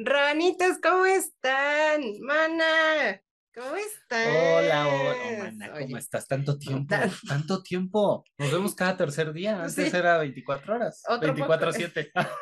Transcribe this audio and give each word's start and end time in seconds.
Ranitos, 0.00 0.78
¿cómo 0.80 1.06
están? 1.06 2.00
Mana, 2.20 3.20
¿cómo 3.52 3.74
están? 3.74 4.28
Hola, 4.28 4.86
hola, 4.86 5.16
mana, 5.42 5.72
¿cómo 5.72 5.84
Oye, 5.86 5.98
estás? 5.98 6.28
Tanto 6.28 6.56
tiempo, 6.56 6.86
tan- 6.88 7.10
tanto 7.26 7.62
tiempo. 7.64 8.24
Nos 8.38 8.52
vemos 8.52 8.74
cada 8.76 8.96
tercer 8.96 9.32
día. 9.32 9.60
Antes 9.64 9.90
Sí. 9.90 9.96
era 9.96 10.18
24 10.18 10.74
horas. 10.76 11.02
Otro 11.08 11.34
poco. 11.34 11.52
24-7. 11.52 12.10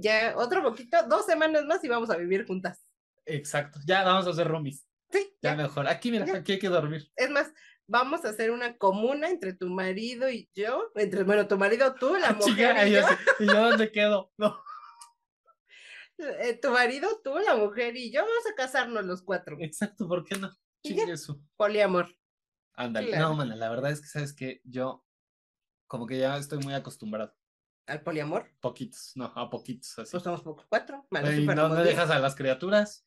Ya 0.00 0.34
otro 0.36 0.62
poquito, 0.62 0.96
dos 1.08 1.26
semanas 1.26 1.64
más 1.66 1.82
y 1.84 1.88
vamos 1.88 2.08
a 2.10 2.16
vivir 2.16 2.46
juntas. 2.46 2.84
Exacto. 3.26 3.78
Ya 3.86 4.02
vamos 4.02 4.26
a 4.26 4.30
hacer 4.30 4.46
roomies. 4.48 4.86
Sí, 5.10 5.34
Ya, 5.42 5.50
ya. 5.50 5.56
mejor. 5.56 5.88
Aquí, 5.88 6.10
mira, 6.10 6.26
Ya. 6.26 6.36
aquí 6.36 6.52
hay 6.52 6.58
que 6.58 6.68
dormir. 6.68 7.06
Es 7.16 7.30
más, 7.30 7.52
vamos 7.86 8.24
a 8.24 8.30
hacer 8.30 8.50
una 8.50 8.76
comuna 8.76 9.28
entre 9.28 9.52
tu 9.54 9.68
marido 9.68 10.28
y 10.30 10.48
yo, 10.54 10.90
entre, 10.96 11.22
bueno, 11.24 11.46
tu 11.48 11.56
marido, 11.58 11.94
tú, 11.94 12.14
la 12.16 12.28
Ah, 12.28 12.32
mujer 12.32 12.54
chinga, 12.76 12.88
y 12.88 12.92
yo, 12.92 13.00
¿y 13.40 13.46
yo 13.46 13.68
dónde 13.70 13.90
quedo? 13.92 14.32
No. 14.38 14.58
Eh, 16.18 16.58
tu 16.60 16.70
marido, 16.70 17.08
tú, 17.22 17.38
la 17.38 17.56
mujer 17.56 17.96
y 17.96 18.12
yo, 18.12 18.20
vamos 18.20 18.46
a 18.50 18.54
casarnos 18.54 19.04
los 19.04 19.22
cuatro. 19.22 19.56
Exacto, 19.60 20.06
¿por 20.06 20.24
qué 20.24 20.38
no? 20.38 20.50
Chingue. 20.84 21.14
Poliamor. 21.56 22.14
Ándale. 22.74 23.08
Claro. 23.08 23.28
No, 23.28 23.34
mana, 23.34 23.56
la 23.56 23.70
verdad 23.70 23.90
es 23.90 24.00
que, 24.00 24.08
¿sabes 24.08 24.34
que 24.34 24.60
Yo, 24.64 25.04
como 25.86 26.06
que 26.06 26.18
ya 26.18 26.36
estoy 26.36 26.58
muy 26.58 26.74
acostumbrado. 26.74 27.34
¿Al 27.86 28.02
poliamor? 28.02 28.50
Poquitos, 28.60 29.12
no, 29.14 29.26
a 29.34 29.50
poquitos, 29.50 29.98
así. 29.98 30.10
Pues 30.10 30.22
somos 30.22 30.42
pocos, 30.42 30.66
cuatro. 30.68 31.06
Mana, 31.10 31.32
Y 31.32 31.40
súper 31.40 31.56
no, 31.56 31.68
no 31.68 31.76
dejas 31.76 32.10
a 32.10 32.18
las 32.18 32.34
criaturas. 32.34 33.06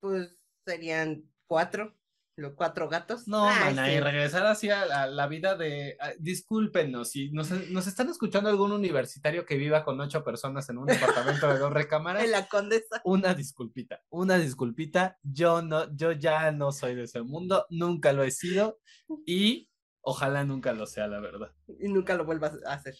Pues 0.00 0.36
serían 0.66 1.30
cuatro, 1.46 1.97
los 2.38 2.54
cuatro 2.54 2.88
gatos. 2.88 3.28
No, 3.28 3.48
Ay, 3.48 3.74
mana, 3.74 3.92
y 3.92 4.00
regresar 4.00 4.46
hacia 4.46 4.86
la, 4.86 5.06
la 5.06 5.26
vida 5.26 5.56
de. 5.56 5.96
ah, 6.00 6.12
discúlpenos, 6.18 7.10
si 7.10 7.30
nos, 7.30 7.50
nos 7.70 7.86
están 7.86 8.08
escuchando 8.08 8.48
algún 8.48 8.72
universitario 8.72 9.44
que 9.44 9.56
viva 9.56 9.84
con 9.84 10.00
ocho 10.00 10.24
personas 10.24 10.68
en 10.70 10.78
un 10.78 10.86
departamento 10.86 11.48
de 11.48 11.58
dos 11.58 11.72
recámaras, 11.72 12.22
En 12.24 12.30
la 12.30 12.46
condesa. 12.46 13.00
una 13.04 13.34
disculpita, 13.34 14.02
una 14.08 14.38
disculpita. 14.38 15.18
Yo 15.22 15.62
no, 15.62 15.94
yo 15.96 16.12
ya 16.12 16.50
no 16.52 16.72
soy 16.72 16.94
de 16.94 17.04
ese 17.04 17.22
mundo, 17.22 17.66
nunca 17.70 18.12
lo 18.12 18.22
he 18.22 18.30
sido 18.30 18.78
y 19.26 19.68
ojalá 20.00 20.44
nunca 20.44 20.72
lo 20.72 20.86
sea, 20.86 21.06
la 21.06 21.20
verdad. 21.20 21.52
Y 21.80 21.88
nunca 21.88 22.14
lo 22.14 22.24
vuelvas 22.24 22.54
a 22.64 22.74
hacer. 22.74 22.94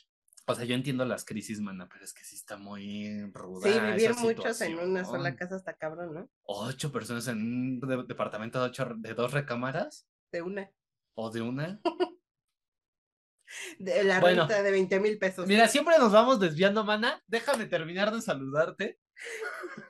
O 0.51 0.55
sea, 0.55 0.65
yo 0.65 0.75
entiendo 0.75 1.05
las 1.05 1.25
crisis, 1.25 1.61
mana, 1.61 1.89
pero 1.89 2.05
es 2.05 2.13
que 2.15 2.25
sí 2.25 2.35
está 2.37 2.57
muy 2.57 3.23
ruda. 3.33 3.71
Sí, 3.71 3.79
vivir 3.79 4.11
esa 4.11 4.21
muchos 4.21 4.61
en 4.63 4.79
una 4.79 5.05
sola 5.05 5.37
casa 5.37 5.57
está 5.57 5.75
cabrón, 5.75 6.15
¿no? 6.15 6.31
Ocho 6.45 6.91
personas 6.91 7.29
en 7.29 7.39
un 7.39 7.81
de- 7.81 8.05
departamento 8.05 8.59
de, 8.61 8.67
ocho, 8.67 8.89
de 8.97 9.15
dos 9.15 9.33
recámaras 9.33 10.07
De 10.33 10.43
una. 10.43 10.71
o 11.15 11.31
de 11.31 11.43
una. 11.43 11.81
De 13.79 14.05
la 14.05 14.21
Bueno. 14.21 14.43
renta 14.47 14.63
de 14.63 14.71
20 14.71 15.01
mil 15.01 15.19
pesos. 15.19 15.47
Mira, 15.47 15.69
siempre 15.69 15.99
nos 15.99 16.13
vamos 16.13 16.39
desviando, 16.39 16.85
mana. 16.85 17.23
Déjame 17.27 17.65
terminar 17.67 18.13
de 18.15 18.21
saludarte. 18.21 18.99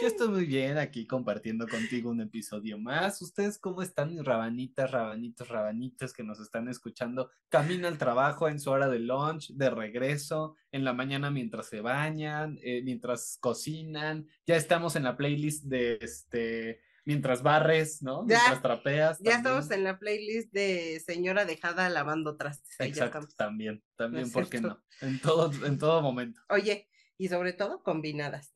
Yo 0.00 0.08
estoy 0.08 0.28
muy 0.28 0.44
bien 0.44 0.76
aquí 0.76 1.06
compartiendo 1.06 1.68
contigo 1.68 2.10
un 2.10 2.20
episodio 2.20 2.78
más. 2.78 3.22
¿Ustedes 3.22 3.58
cómo 3.58 3.80
están, 3.80 4.10
mis 4.10 4.24
rabanitas, 4.24 4.90
rabanitos, 4.90 5.48
rabanitos 5.48 6.12
que 6.12 6.24
nos 6.24 6.40
están 6.40 6.68
escuchando? 6.68 7.30
Camino 7.48 7.86
al 7.86 7.96
trabajo 7.96 8.48
en 8.48 8.58
su 8.58 8.70
hora 8.70 8.88
de 8.88 8.98
lunch, 8.98 9.52
de 9.52 9.70
regreso, 9.70 10.56
en 10.72 10.84
la 10.84 10.92
mañana 10.92 11.30
mientras 11.30 11.68
se 11.68 11.80
bañan, 11.80 12.58
eh, 12.62 12.82
mientras 12.82 13.38
cocinan. 13.40 14.26
Ya 14.46 14.56
estamos 14.56 14.96
en 14.96 15.04
la 15.04 15.16
playlist 15.16 15.64
de 15.64 15.98
este, 16.00 16.80
mientras 17.04 17.42
barres, 17.42 18.02
¿no? 18.02 18.26
Ya, 18.26 18.38
mientras 18.38 18.62
trapeas. 18.62 19.18
Ya 19.20 19.36
estamos 19.36 19.70
en 19.70 19.84
la 19.84 19.98
playlist 19.98 20.52
de 20.52 21.00
señora 21.06 21.44
dejada 21.44 21.88
lavando 21.88 22.36
trastes. 22.36 22.76
Ya 22.78 22.86
Exacto, 22.86 23.28
también, 23.36 23.82
también, 23.96 24.24
es 24.24 24.32
¿por 24.32 24.48
qué 24.48 24.60
no? 24.60 24.82
En 25.00 25.20
todo, 25.20 25.52
en 25.64 25.78
todo 25.78 26.02
momento. 26.02 26.40
Oye, 26.48 26.88
y 27.16 27.28
sobre 27.28 27.52
todo 27.52 27.82
combinadas. 27.82 28.53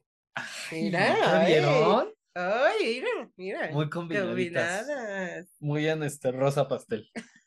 Mira, 0.72 1.16
¿ya 1.16 1.40
ay. 1.40 1.46
vieron? 1.52 2.14
Ay, 2.34 3.00
mira, 3.00 3.30
mira. 3.36 3.70
Muy 3.72 3.90
combinaditas. 3.90 4.78
combinadas. 4.86 5.48
Muy 5.60 5.88
en 5.88 6.02
este 6.02 6.30
rosa 6.32 6.68
pastel. 6.68 7.10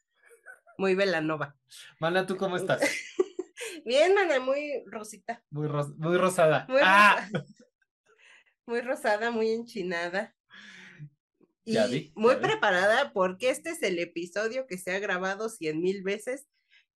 Muy 0.77 0.95
velanova. 0.95 1.55
Mana, 1.99 2.25
¿tú 2.25 2.37
cómo 2.37 2.57
estás? 2.57 2.81
Bien, 3.85 4.13
mana, 4.15 4.39
muy 4.39 4.83
rosita. 4.87 5.43
Muy, 5.51 5.67
ros- 5.67 5.95
muy 5.97 6.17
rosada. 6.17 6.65
Muy 6.67 6.81
¡Ah! 6.83 7.27
rosa- 7.31 7.45
Muy 8.65 8.81
rosada, 8.81 9.31
muy 9.31 9.49
enchinada. 9.51 10.35
Y 11.65 11.73
Ya 11.73 11.87
muy 12.15 12.35
vi. 12.35 12.41
preparada 12.41 13.11
porque 13.13 13.49
este 13.49 13.69
es 13.71 13.83
el 13.83 13.99
episodio 13.99 14.65
que 14.67 14.77
se 14.77 14.91
ha 14.95 14.99
grabado 14.99 15.49
cien 15.49 15.81
mil 15.81 16.03
veces 16.03 16.47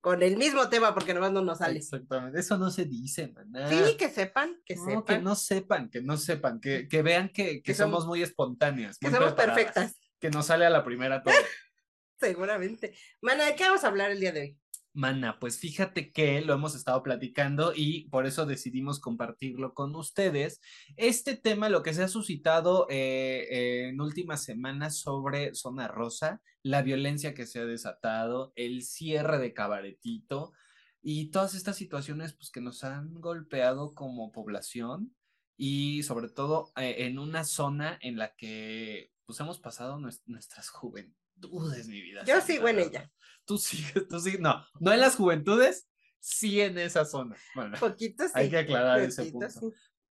con 0.05 0.21
el 0.21 0.37
mismo 0.37 0.69
tema 0.69 0.93
porque 0.93 1.15
nomás 1.15 1.31
no 1.31 1.41
nos 1.41 1.57
sale. 1.57 1.79
Exactamente. 1.79 2.39
Eso 2.39 2.59
no 2.59 2.69
se 2.69 2.85
dice, 2.85 3.29
maná. 3.29 3.67
Sí, 3.67 3.97
que 3.97 4.07
sepan, 4.07 4.61
que 4.63 4.75
No, 4.75 4.85
sepan. 4.85 5.03
que 5.03 5.19
no 5.23 5.35
sepan, 5.35 5.89
que 5.89 6.01
no 6.03 6.17
sepan, 6.17 6.59
que, 6.61 6.87
que 6.87 7.01
vean 7.01 7.29
que, 7.29 7.53
que 7.55 7.63
Que 7.63 7.73
somos, 7.73 8.03
somos- 8.03 8.07
muy 8.09 8.21
espontáneas. 8.21 8.99
que 8.99 9.09
muy 9.09 9.17
somos 9.17 9.33
perfectas, 9.33 9.99
Que 10.19 10.29
nos 10.29 10.45
sale 10.45 10.63
a 10.63 10.69
la 10.69 10.83
primera 10.83 11.23
todo. 11.23 11.33
seguramente. 12.19 12.93
Mana, 13.19 13.45
¿de 13.45 13.55
qué 13.55 13.63
vamos 13.63 13.83
a 13.83 13.87
hablar 13.87 14.11
el 14.11 14.19
día 14.19 14.31
de 14.31 14.41
hoy? 14.41 14.59
Mana, 14.95 15.39
pues 15.41 15.59
fíjate 15.59 16.13
que 16.13 16.39
lo 16.39 16.53
hemos 16.53 16.73
estado 16.73 17.03
platicando 17.03 17.73
y 17.75 18.07
por 18.07 18.25
eso 18.25 18.45
decidimos 18.45 19.01
compartirlo 19.01 19.73
con 19.73 19.93
ustedes. 19.93 20.61
Este 20.95 21.35
tema, 21.35 21.67
lo 21.67 21.83
que 21.83 21.93
se 21.93 22.01
ha 22.01 22.07
suscitado 22.07 22.87
eh, 22.89 23.89
en 23.89 23.99
últimas 23.99 24.43
semanas 24.43 24.97
sobre 24.97 25.53
Zona 25.53 25.89
Rosa, 25.89 26.41
la 26.63 26.81
violencia 26.81 27.33
que 27.33 27.45
se 27.45 27.59
ha 27.59 27.65
desatado, 27.65 28.53
el 28.55 28.83
cierre 28.83 29.37
de 29.37 29.53
Cabaretito 29.53 30.53
y 31.01 31.29
todas 31.29 31.55
estas 31.55 31.75
situaciones 31.75 32.33
pues, 32.33 32.49
que 32.49 32.61
nos 32.61 32.85
han 32.85 33.15
golpeado 33.15 33.93
como 33.93 34.31
población 34.31 35.13
y 35.57 36.03
sobre 36.03 36.29
todo 36.29 36.71
eh, 36.77 36.95
en 37.05 37.19
una 37.19 37.43
zona 37.43 37.99
en 38.01 38.17
la 38.17 38.33
que 38.35 39.11
pues 39.25 39.37
hemos 39.41 39.59
pasado 39.59 39.97
nues- 39.99 40.23
nuestras 40.25 40.69
juventudes, 40.69 41.89
mi 41.89 42.01
vida. 42.01 42.23
Yo 42.25 42.39
sigo 42.39 42.69
en 42.69 42.79
ella, 42.79 43.11
Tú 43.45 43.57
sigues, 43.57 44.07
tú 44.09 44.19
sigues, 44.19 44.39
no, 44.39 44.65
no 44.79 44.91
en 44.91 44.99
las 44.99 45.15
juventudes, 45.15 45.87
sí 46.19 46.61
en 46.61 46.77
esa 46.77 47.05
zona. 47.05 47.35
Bueno, 47.53 47.77
poquito 47.79 48.25
sí. 48.25 48.31
hay 48.35 48.49
que 48.49 48.57
aclarar 48.57 48.99
ese 48.99 49.25
punto. 49.25 49.49
sí. 49.49 49.67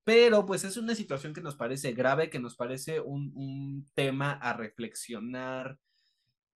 Pero 0.03 0.47
pues 0.47 0.65
es 0.65 0.77
una 0.77 0.95
situación 0.95 1.35
que 1.35 1.43
nos 1.43 1.57
parece 1.57 1.93
grave, 1.93 2.31
que 2.31 2.41
nos 2.41 2.57
parece 2.57 3.01
un, 3.01 3.33
un 3.35 3.89
tema 3.95 4.33
a 4.33 4.55
reflexionar 4.55 5.79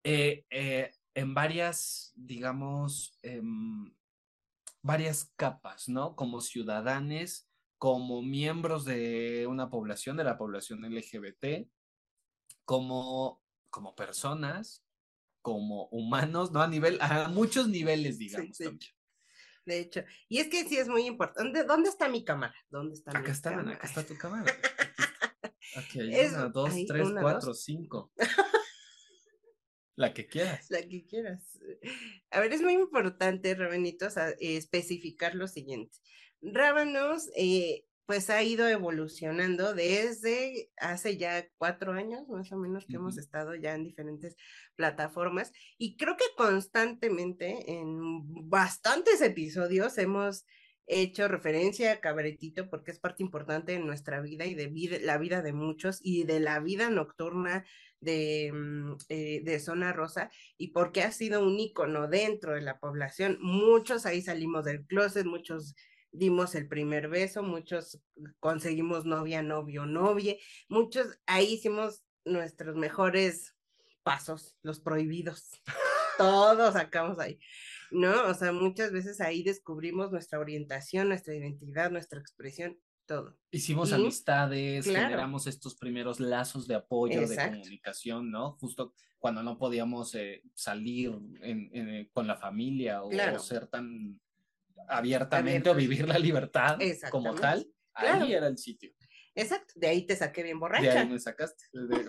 eh, 0.03 0.45
eh, 0.51 0.93
en 1.15 1.35
varias, 1.35 2.13
digamos, 2.15 3.19
em, 3.23 3.95
varias 4.83 5.33
capas, 5.37 5.89
¿no? 5.89 6.15
Como 6.17 6.41
ciudadanos, 6.41 7.49
como 7.79 8.23
miembros 8.23 8.85
de 8.85 9.47
una 9.49 9.71
población, 9.71 10.17
de 10.17 10.25
la 10.25 10.37
población 10.37 10.85
LGBT, 10.85 11.69
como, 12.65 13.43
como 13.71 13.95
personas, 13.95 14.84
como 15.45 15.89
humanos, 15.89 16.53
¿no? 16.53 16.63
A 16.63 16.69
nivel, 16.69 16.97
a 17.03 17.29
muchos 17.29 17.69
niveles, 17.69 18.17
digamos. 18.19 18.57
sí. 18.57 18.65
De 19.67 19.79
hecho, 19.79 20.03
y 20.29 20.39
es 20.39 20.49
que 20.49 20.65
sí 20.65 20.79
es 20.79 20.89
muy 20.89 21.05
importante. 21.07 21.65
¿Dónde 21.65 21.91
está 21.91 22.09
mi 22.09 22.25
cámara? 22.25 22.55
¿Dónde 22.71 22.95
está 22.95 23.13
mi 23.13 23.19
Acá 23.19 23.33
está, 23.33 23.51
cámara? 23.51 23.77
acá 23.77 23.87
está 23.87 24.03
tu 24.07 24.17
cámara. 24.17 24.45
Aquí 25.77 26.01
hay 26.01 26.15
Es- 26.15 26.33
una, 26.33 26.49
dos, 26.49 26.73
hay 26.73 26.87
tres, 26.87 27.09
una, 27.09 27.21
cuatro, 27.21 27.49
dos. 27.49 27.63
cinco. 27.63 28.11
La 29.97 30.13
que 30.15 30.27
quieras. 30.27 30.71
La 30.71 30.83
que 30.83 31.05
quieras. 31.07 31.59
A 32.31 32.41
ver, 32.41 32.53
es 32.53 32.63
muy 32.63 32.73
importante, 32.73 33.55
Rabanitos, 33.55 34.15
especificar 34.41 35.35
lo 35.35 35.47
siguiente. 35.47 35.99
Rábanos, 36.41 37.29
eh, 37.37 37.85
pues 38.07 38.31
ha 38.31 38.43
ido 38.43 38.69
evolucionando 38.69 39.75
desde 39.75 40.71
hace 40.77 41.17
ya 41.17 41.47
cuatro 41.57 41.93
años, 41.93 42.29
más 42.29 42.53
o 42.53 42.57
menos, 42.57 42.85
que 42.87 42.97
hemos 42.97 43.19
estado 43.19 43.55
ya 43.55 43.75
en 43.75 43.85
diferentes 43.85 44.37
plataformas 44.77 45.53
y 45.79 45.97
creo 45.97 46.17
que 46.17 46.25
constantemente 46.37 47.73
en 47.73 48.49
bastantes 48.49 49.21
episodios 49.23 49.97
hemos 49.99 50.45
hecho 50.87 51.29
referencia 51.29 51.93
a 51.93 52.01
Cabaretito 52.01 52.69
porque 52.69 52.91
es 52.91 52.99
parte 52.99 53.23
importante 53.23 53.73
de 53.73 53.79
nuestra 53.79 54.21
vida 54.21 54.45
y 54.45 54.55
de 54.55 54.67
vida, 54.67 54.99
la 55.01 55.19
vida 55.19 55.41
de 55.43 55.53
muchos 55.53 55.99
y 56.03 56.25
de 56.25 56.41
la 56.41 56.61
vida 56.61 56.91
nocturna 56.91 57.65
de, 58.01 58.53
mm, 58.53 58.97
eh, 59.09 59.41
de 59.43 59.61
Zona 59.61 59.93
Rosa 59.93 60.31
y 60.59 60.73
porque 60.73 61.03
ha 61.03 61.11
sido 61.11 61.43
un 61.43 61.59
ícono 61.59 62.07
dentro 62.07 62.55
de 62.55 62.61
la 62.61 62.79
población. 62.79 63.39
Muchos 63.41 64.05
ahí 64.05 64.21
salimos 64.21 64.67
del 64.67 64.85
closet, 64.85 65.25
muchos 65.25 65.75
dimos 66.15 66.55
el 66.55 66.69
primer 66.69 67.09
beso, 67.09 67.43
muchos 67.43 68.01
conseguimos 68.41 69.05
novia, 69.05 69.43
novio, 69.43 69.85
novie, 69.85 70.39
muchos 70.69 71.19
ahí 71.27 71.55
hicimos 71.55 72.05
nuestros 72.25 72.77
mejores 72.77 73.55
pasos, 74.03 74.57
los 74.63 74.81
prohibidos. 74.81 75.51
Todos 76.19 76.75
sacamos 76.75 77.19
ahí, 77.19 77.39
¿no? 77.91 78.29
O 78.29 78.35
sea, 78.35 78.53
muchas 78.53 78.93
veces 78.93 79.21
ahí 79.21 79.43
descubrimos 79.43 80.13
nuestra 80.13 80.39
orientación, 80.39 81.09
nuestra 81.09 81.35
identidad, 81.35 81.91
nuestra 81.91 82.21
expresión, 82.21 82.79
todo. 83.07 83.37
Hicimos 83.51 83.91
Y- 83.91 83.95
amistades, 83.95 84.85
claro. 84.87 85.07
generamos 85.07 85.47
estos 85.49 85.75
primeros 85.75 86.21
lazos 86.21 86.69
de 86.69 86.77
apoyo, 86.77 87.27
de 87.29 87.37
comunicación, 87.37 88.31
¿no? 88.31 88.53
Justo 88.53 88.95
cuando 89.19 89.43
no 89.43 89.59
podíamos 89.59 90.15
eh, 90.15 90.43
salir 90.55 91.11
en- 91.41 91.71
en, 91.73 91.89
eh, 91.89 92.11
con 92.13 92.27
la 92.29 92.37
familia 92.37 93.03
o, 93.03 93.09
Claro. 93.09 93.39
ser 93.41 93.67
tan 93.67 94.21
abiertamente 94.89 95.71
o 95.71 95.75
vivir 95.75 96.07
la 96.09 96.19
libertad 96.19 96.79
como 97.11 97.35
tal. 97.35 97.67
Ahí 97.95 98.33
era 98.33 98.49
el 98.49 98.59
sitio. 98.59 98.93
Exacto, 99.37 99.75
de 99.77 99.89
ahí 99.89 100.07
te 100.07 100.15
saqué 100.15 100.43
bien 100.43 100.61
borracha. 100.61 100.83
De 100.83 100.99
ahí 100.99 101.09
me 101.09 101.19
sacaste, 101.19 101.65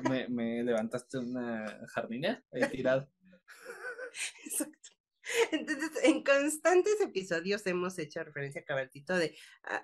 me, 0.07 0.27
me 0.27 0.63
levantaste 0.63 1.17
una 1.17 1.87
jardinera 1.87 2.43
he 2.51 2.67
tirado. 2.67 3.09
Exacto. 4.45 4.89
Entonces, 5.51 5.89
en 6.03 6.23
constantes 6.23 7.01
episodios 7.01 7.65
hemos 7.65 7.97
hecho 7.97 8.23
referencia 8.23 8.61
a 8.61 8.63
Cabaretito 8.63 9.17
de 9.17 9.35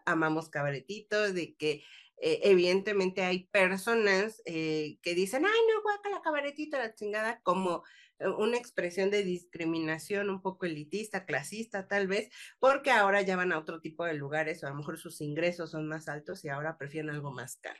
amamos 0.05 0.49
Cabaretito, 0.49 1.33
de 1.33 1.55
que 1.55 1.83
eh, 2.17 2.41
evidentemente 2.43 3.23
hay 3.23 3.45
personas 3.47 4.41
eh, 4.45 4.99
que 5.01 5.15
dicen, 5.15 5.43
ay, 5.43 5.59
no, 5.67 6.11
la 6.11 6.21
Cabaretito, 6.21 6.77
la 6.77 6.93
chingada, 6.93 7.41
como 7.41 7.83
una 8.37 8.57
expresión 8.57 9.09
de 9.09 9.23
discriminación 9.23 10.29
un 10.29 10.41
poco 10.41 10.65
elitista, 10.65 11.25
clasista 11.25 11.87
tal 11.87 12.07
vez, 12.07 12.29
porque 12.59 12.91
ahora 12.91 13.21
ya 13.21 13.35
van 13.35 13.51
a 13.51 13.59
otro 13.59 13.81
tipo 13.81 14.05
de 14.05 14.13
lugares 14.13 14.63
o 14.63 14.67
a 14.67 14.69
lo 14.69 14.75
mejor 14.75 14.97
sus 14.97 15.21
ingresos 15.21 15.71
son 15.71 15.87
más 15.87 16.07
altos 16.07 16.43
y 16.45 16.49
ahora 16.49 16.77
prefieren 16.77 17.09
algo 17.09 17.31
más 17.31 17.57
caro. 17.57 17.79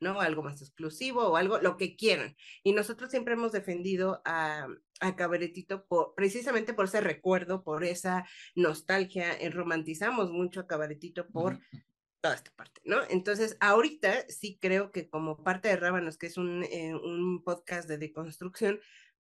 ¿no? 0.00 0.20
Algo 0.20 0.42
más 0.42 0.62
exclusivo 0.62 1.26
o 1.26 1.36
algo, 1.36 1.58
lo 1.58 1.76
que 1.76 1.96
quieran. 1.96 2.36
Y 2.62 2.72
nosotros 2.72 3.10
siempre 3.10 3.34
hemos 3.34 3.52
defendido 3.52 4.22
a, 4.24 4.68
a 5.00 5.16
Cabaretito 5.16 5.86
por, 5.86 6.14
precisamente 6.14 6.72
por 6.72 6.86
ese 6.86 7.00
recuerdo, 7.00 7.64
por 7.64 7.84
esa 7.84 8.24
nostalgia, 8.54 9.32
eh, 9.34 9.50
romantizamos 9.50 10.30
mucho 10.30 10.60
a 10.60 10.66
Cabaretito 10.66 11.26
por 11.28 11.58
toda 12.20 12.34
esta 12.34 12.50
parte, 12.52 12.80
¿no? 12.84 12.98
Entonces, 13.10 13.56
ahorita 13.60 14.28
sí 14.28 14.58
creo 14.60 14.90
que 14.90 15.08
como 15.08 15.42
parte 15.42 15.68
de 15.68 15.76
Rábanos, 15.76 16.18
que 16.18 16.26
es 16.26 16.36
un, 16.36 16.64
eh, 16.64 16.94
un 16.94 17.44
podcast 17.44 17.88
de 17.88 17.98
deconstrucción, 17.98 18.80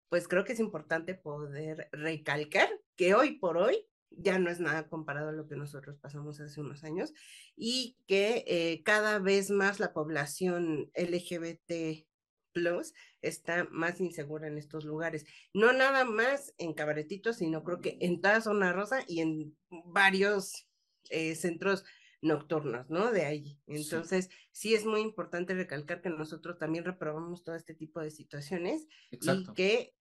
pues 0.10 0.28
creo 0.28 0.44
que 0.44 0.54
es 0.54 0.60
importante 0.60 1.16
poder 1.16 1.90
recalcar 1.92 2.70
que 2.96 3.14
hoy 3.14 3.38
por 3.40 3.58
hoy 3.58 3.86
ya 4.12 4.40
no 4.40 4.50
es 4.50 4.60
nada 4.60 4.88
comparado 4.88 5.30
a 5.30 5.34
lo 5.34 5.48
que 5.48 5.56
nosotros 5.56 5.98
pasamos 5.98 6.40
hace 6.40 6.62
unos 6.62 6.84
años 6.84 7.14
y 7.56 7.98
que 8.08 8.44
eh, 8.48 8.82
cada 8.84 9.20
vez 9.20 9.50
más 9.50 9.80
la 9.80 9.94
población 9.94 10.90
LGBT 10.96 12.06
plus 12.54 12.94
está 13.22 13.68
más 13.70 14.00
insegura 14.00 14.48
en 14.48 14.58
estos 14.58 14.86
lugares. 14.86 15.26
No 15.54 15.74
nada 15.74 16.06
más 16.06 16.54
en 16.58 16.74
Cabaretitos, 16.74 17.38
sino 17.38 17.64
creo 17.64 17.82
que 17.82 17.98
en 18.00 18.22
toda 18.22 18.40
Zona 18.40 18.72
Rosa 18.72 19.04
y 19.08 19.20
en 19.20 19.58
varios 19.70 20.68
eh, 21.10 21.36
centros 21.36 21.84
nocturnos, 22.22 22.90
¿no? 22.90 23.12
De 23.12 23.26
ahí. 23.26 23.60
Entonces, 23.68 24.30
sí. 24.52 24.74
es 24.74 24.86
muy 24.86 25.02
importante 25.02 25.54
recalcar 25.54 26.02
que 26.02 26.10
nosotros 26.10 26.58
también 26.58 26.86
reprobamos 26.86 27.44
todo 27.44 27.56
este 27.56 27.74
tipo 27.74 28.00
de 28.00 28.12
situaciones 28.12 28.88
y 29.12 29.54
que 29.54 29.94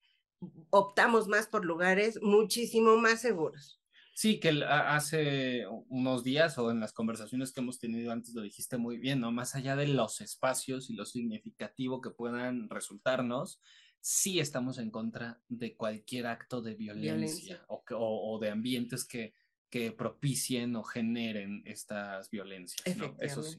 optamos 0.71 1.29
más 1.29 1.47
por 1.47 1.65
lugares 1.65 2.21
muchísimo 2.23 2.97
más 2.97 3.21
seguros. 3.21 3.81
Sí, 4.17 4.39
que 4.39 4.63
hace 4.65 5.67
unos 5.89 6.23
días 6.23 6.57
o 6.59 6.71
en 6.71 6.79
las 6.79 6.93
conversaciones 6.93 7.53
que 7.53 7.61
hemos 7.61 7.81
tenido 7.81 8.13
antes 8.13 8.33
lo 8.33 8.43
dijiste 8.43 8.77
muy 8.77 8.99
bien, 8.99 9.21
¿no? 9.21 9.33
Más 9.33 9.57
allá 9.57 9.75
de 9.75 9.89
los 9.89 10.21
espacios 10.21 10.89
y 10.89 10.95
lo 10.95 11.05
significativo 11.05 12.01
que 12.01 12.11
puedan 12.11 12.71
resultarnos, 12.71 13.61
sí 14.01 14.39
estamos 14.39 14.79
en 14.79 14.93
contra 14.93 15.41
de 15.49 15.75
cualquier 15.75 16.29
acto 16.29 16.63
de 16.63 16.75
violencia, 16.75 17.65
O, 17.67 17.83
o, 17.91 18.39
de 18.39 18.51
ambientes 18.51 19.05
que, 19.05 19.35
que 19.75 19.91
propicien 19.91 20.77
o 20.77 20.85
generen 20.85 21.61
estas 21.67 22.31
violencias. 22.31 22.97
¿no? 22.97 23.17
Eso 23.19 23.43
sí. 23.43 23.59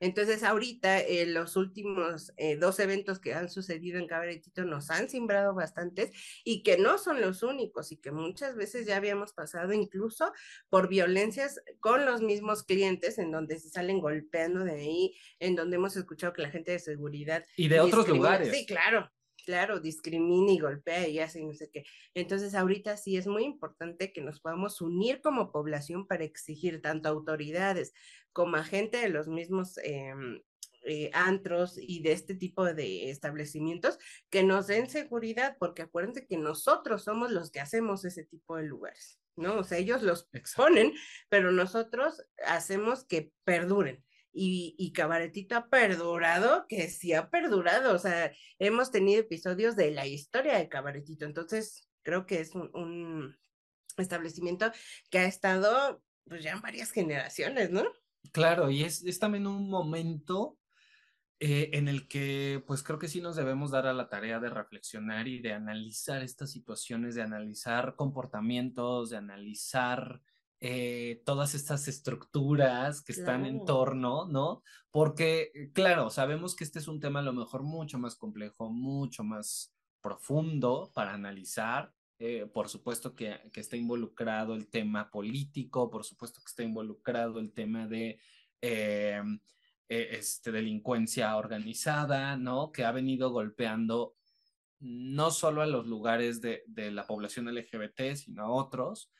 Entonces, 0.00 0.42
ahorita 0.42 1.00
eh, 1.00 1.24
los 1.24 1.56
últimos 1.56 2.30
eh, 2.36 2.56
dos 2.56 2.78
eventos 2.78 3.18
que 3.18 3.32
han 3.32 3.48
sucedido 3.48 3.98
en 3.98 4.06
Cabaretito 4.06 4.66
nos 4.66 4.90
han 4.90 5.08
simbrado 5.08 5.54
bastantes 5.54 6.10
y 6.44 6.62
que 6.62 6.76
no 6.76 6.98
son 6.98 7.22
los 7.22 7.42
únicos 7.42 7.90
y 7.90 7.96
que 7.96 8.12
muchas 8.12 8.54
veces 8.54 8.86
ya 8.86 8.98
habíamos 8.98 9.32
pasado 9.32 9.72
incluso 9.72 10.30
por 10.68 10.90
violencias 10.90 11.58
con 11.80 12.04
los 12.04 12.20
mismos 12.20 12.62
clientes 12.62 13.16
en 13.16 13.30
donde 13.32 13.58
se 13.58 13.70
salen 13.70 14.00
golpeando 14.00 14.62
de 14.62 14.72
ahí, 14.72 15.16
en 15.38 15.56
donde 15.56 15.76
hemos 15.76 15.96
escuchado 15.96 16.34
que 16.34 16.42
la 16.42 16.50
gente 16.50 16.72
de 16.72 16.80
seguridad... 16.80 17.46
Y 17.56 17.68
de 17.68 17.80
otros 17.80 18.06
lugares. 18.06 18.54
Sí, 18.54 18.66
claro, 18.66 19.10
claro, 19.46 19.80
discrimina 19.80 20.52
y 20.52 20.58
golpea 20.58 21.08
y 21.08 21.20
hace 21.20 21.40
no 21.40 21.54
sé 21.54 21.70
qué. 21.70 21.84
Entonces, 22.14 22.54
ahorita 22.54 22.96
sí 22.96 23.16
es 23.16 23.26
muy 23.26 23.44
importante 23.44 24.12
que 24.12 24.20
nos 24.20 24.40
podamos 24.40 24.80
unir 24.82 25.22
como 25.22 25.52
población 25.52 26.06
para 26.06 26.24
exigir 26.24 26.82
tanto 26.82 27.08
autoridades 27.08 27.94
como 28.32 28.56
a 28.56 28.64
gente 28.64 28.98
de 28.98 29.08
los 29.08 29.28
mismos 29.28 29.78
em, 29.78 30.42
eh, 30.82 31.10
antros 31.14 31.78
y 31.78 32.02
de 32.02 32.12
este 32.12 32.34
tipo 32.34 32.64
de 32.64 33.10
establecimientos 33.10 33.98
que 34.30 34.42
nos 34.42 34.66
den 34.66 34.90
seguridad, 34.90 35.56
porque 35.58 35.82
acuérdense 35.82 36.26
que 36.26 36.36
nosotros 36.36 37.04
somos 37.04 37.30
los 37.30 37.50
que 37.50 37.60
hacemos 37.60 38.04
ese 38.04 38.24
tipo 38.24 38.56
de 38.56 38.64
lugares, 38.64 39.20
¿no? 39.36 39.58
O 39.60 39.64
sea, 39.64 39.78
ellos 39.78 40.02
los 40.02 40.28
ponen, 40.56 40.92
pero 41.28 41.52
nosotros 41.52 42.22
hacemos 42.44 43.04
que 43.04 43.32
perduren 43.44 44.05
y, 44.36 44.74
y 44.78 44.92
Cabaretito 44.92 45.56
ha 45.56 45.68
perdurado, 45.68 46.66
que 46.68 46.88
sí 46.88 47.14
ha 47.14 47.30
perdurado, 47.30 47.94
o 47.94 47.98
sea, 47.98 48.32
hemos 48.58 48.90
tenido 48.90 49.22
episodios 49.22 49.76
de 49.76 49.90
la 49.92 50.06
historia 50.06 50.58
de 50.58 50.68
Cabaretito, 50.68 51.24
entonces 51.24 51.88
creo 52.02 52.26
que 52.26 52.40
es 52.40 52.54
un, 52.54 53.34
establecimiento 53.96 54.70
que 55.10 55.20
ha 55.20 55.24
estado 55.24 56.02
pues 56.28 56.42
ya 56.44 56.52
en 56.52 56.60
varias 56.60 56.90
generaciones, 56.90 57.70
¿no? 57.70 57.84
Claro, 58.30 58.70
y 58.70 58.84
es, 58.84 59.02
es 59.04 59.18
también 59.18 59.46
un 59.46 59.70
momento 59.70 60.58
eh, 61.40 61.70
en 61.72 61.88
el 61.88 62.06
que 62.06 62.62
pues 62.66 62.82
creo 62.82 62.98
que 62.98 63.08
sí 63.08 63.22
nos 63.22 63.36
debemos 63.36 63.70
dar 63.70 63.86
a 63.86 63.94
la 63.94 64.10
tarea 64.10 64.38
de 64.38 64.50
reflexionar 64.50 65.28
y 65.28 65.38
de 65.38 65.54
analizar 65.54 66.22
estas 66.22 66.50
situaciones, 66.50 67.14
de 67.14 67.22
analizar 67.22 67.94
comportamientos, 67.96 69.10
de 69.10 69.16
analizar 69.16 70.20
eh, 70.60 71.22
todas 71.26 71.54
estas 71.54 71.86
estructuras 71.86 73.02
que 73.02 73.12
están 73.12 73.44
en 73.44 73.66
torno, 73.66 74.26
¿no? 74.26 74.62
Porque, 74.90 75.50
eh, 75.54 75.70
claro, 75.74 76.08
sabemos 76.08 76.56
que 76.56 76.64
este 76.64 76.78
es 76.78 76.88
un 76.88 76.98
tema 76.98 77.18
a 77.18 77.22
lo 77.22 77.34
mejor 77.34 77.62
mucho 77.62 77.98
más 77.98 78.16
complejo, 78.16 78.70
mucho 78.70 79.22
más 79.22 79.74
profundo 80.00 80.90
para 80.94 81.12
analizar. 81.12 81.92
Eh, 82.18 82.46
por 82.46 82.70
supuesto 82.70 83.14
que, 83.14 83.38
que, 83.52 83.60
está 83.60 83.76
involucrado 83.76 84.54
el 84.54 84.70
tema 84.70 85.10
político, 85.10 85.90
por 85.90 86.04
supuesto 86.04 86.40
que 86.40 86.48
está 86.48 86.62
involucrado 86.62 87.38
el 87.38 87.52
tema 87.52 87.86
de 87.86 88.18
este, 89.88 90.52
delincuencia 90.52 91.36
organizada, 91.36 92.38
¿no? 92.38 92.72
Que 92.72 92.86
ha 92.86 92.92
venido 92.92 93.28
golpeando 93.30 94.14
no 94.80 95.30
solo 95.30 95.60
a 95.60 95.66
los 95.66 95.86
lugares 95.86 96.40
de, 96.40 96.62
de 96.66 96.90
la 96.90 97.06
población 97.06 97.54
LGBT, 97.54 98.14
sino 98.14 98.44
a 98.44 98.50
otros 98.50 99.10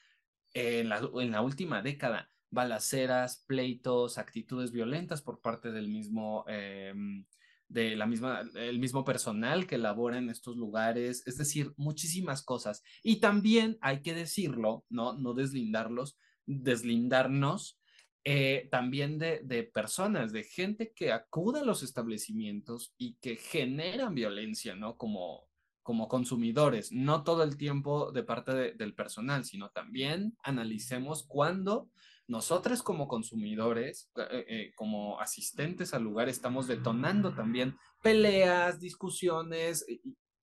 en 0.57 0.89
la, 0.89 1.43
última 1.43 1.83
década, 1.83 2.31
balaceras, 2.51 3.45
pleitos, 3.47 4.17
actitudes 4.17 4.73
violentas 4.73 5.21
por 5.21 5.43
parte 5.43 5.71
del 5.71 5.89
mismo, 5.89 6.47
em, 6.49 7.27
de 7.69 7.95
la 7.95 8.07
misma, 8.07 8.41
el 8.55 8.79
mismo 8.79 9.05
personal 9.05 9.67
que 9.67 9.77
labora 9.77 10.17
en 10.17 10.31
estos 10.31 10.57
lugares, 10.57 11.23
es 11.27 11.37
decir, 11.37 11.73
muchísimas 11.77 12.43
cosas. 12.43 12.83
Y 13.03 13.21
también 13.21 13.77
hay 13.83 14.01
que 14.01 14.15
decirlo, 14.15 14.87
no, 14.89 15.13
no 15.13 15.35
deslindarlos, 15.35 16.19
deslindarnos 16.47 17.79
eh, 18.25 18.69
también 18.71 19.19
de, 19.19 19.41
de, 19.45 19.63
personas, 19.65 20.33
de 20.33 20.45
gente 20.45 20.95
que 20.95 21.13
acude 21.13 21.61
a 21.61 21.65
los 21.65 21.83
establecimientos 21.83 22.95
y 22.97 23.17
que 23.21 23.37
generan 23.37 24.15
violencia, 24.15 24.75
¿no? 24.75 24.97
Como, 24.97 25.46
como 25.87 26.09
consumidores, 26.09 26.91
no 26.91 27.23
todo 27.23 27.45
el 27.45 27.57
tiempo 27.57 28.11
de 28.11 28.25
parte 28.25 28.73
del 28.73 28.93
personal, 28.93 29.45
sino 29.45 29.71
también 29.71 30.37
analicemos 30.43 31.25
cuándo 31.29 31.93
nosotros 32.27 32.83
como 32.83 33.07
consumidores, 33.07 34.11
eh, 34.17 34.45
eh, 34.49 34.73
como 34.75 35.21
asistentes 35.21 35.95
al 35.95 36.03
lugar, 36.03 36.29
estamos 36.29 36.67
detonando 36.67 37.37
también 37.37 37.77
peleas, 38.03 38.81
discusiones 38.81 39.87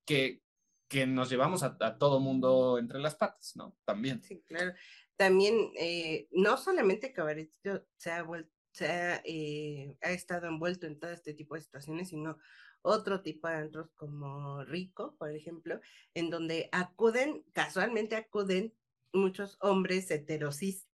que, 0.05 0.41
que 0.87 1.05
nos 1.05 1.29
llevamos 1.29 1.61
a, 1.61 1.97
todo 1.97 2.21
mundo 2.21 2.77
entre 2.77 2.99
las 2.99 3.15
patas, 3.15 3.51
¿no? 3.57 3.75
También. 3.83 4.23
Sí, 4.23 4.41
claro. 4.47 4.73
También, 5.17 5.55
eh, 5.77 6.29
no 6.31 6.55
solamente 6.55 7.11
Cabaretito 7.11 7.85
se 7.97 8.11
ha, 8.11 8.25
se 8.71 8.87
ha, 8.87 9.15
ha 9.15 10.11
estado 10.13 10.47
envuelto 10.47 10.87
en 10.87 10.97
todo 10.97 11.11
este 11.11 11.33
tipo 11.33 11.55
de 11.55 11.61
situaciones, 11.63 12.07
sino 12.07 12.37
otro 12.83 13.21
tipo 13.21 13.47
de 13.47 13.55
antros 13.55 13.89
como 13.95 14.63
Rico, 14.65 15.15
por 15.17 15.31
ejemplo, 15.31 15.79
en 16.13 16.29
donde 16.29 16.69
acuden, 16.71 17.43
casualmente 17.53 18.15
acuden 18.15 18.73
muchos 19.11 19.57
hombres 19.61 20.11
heterosis, 20.11 20.87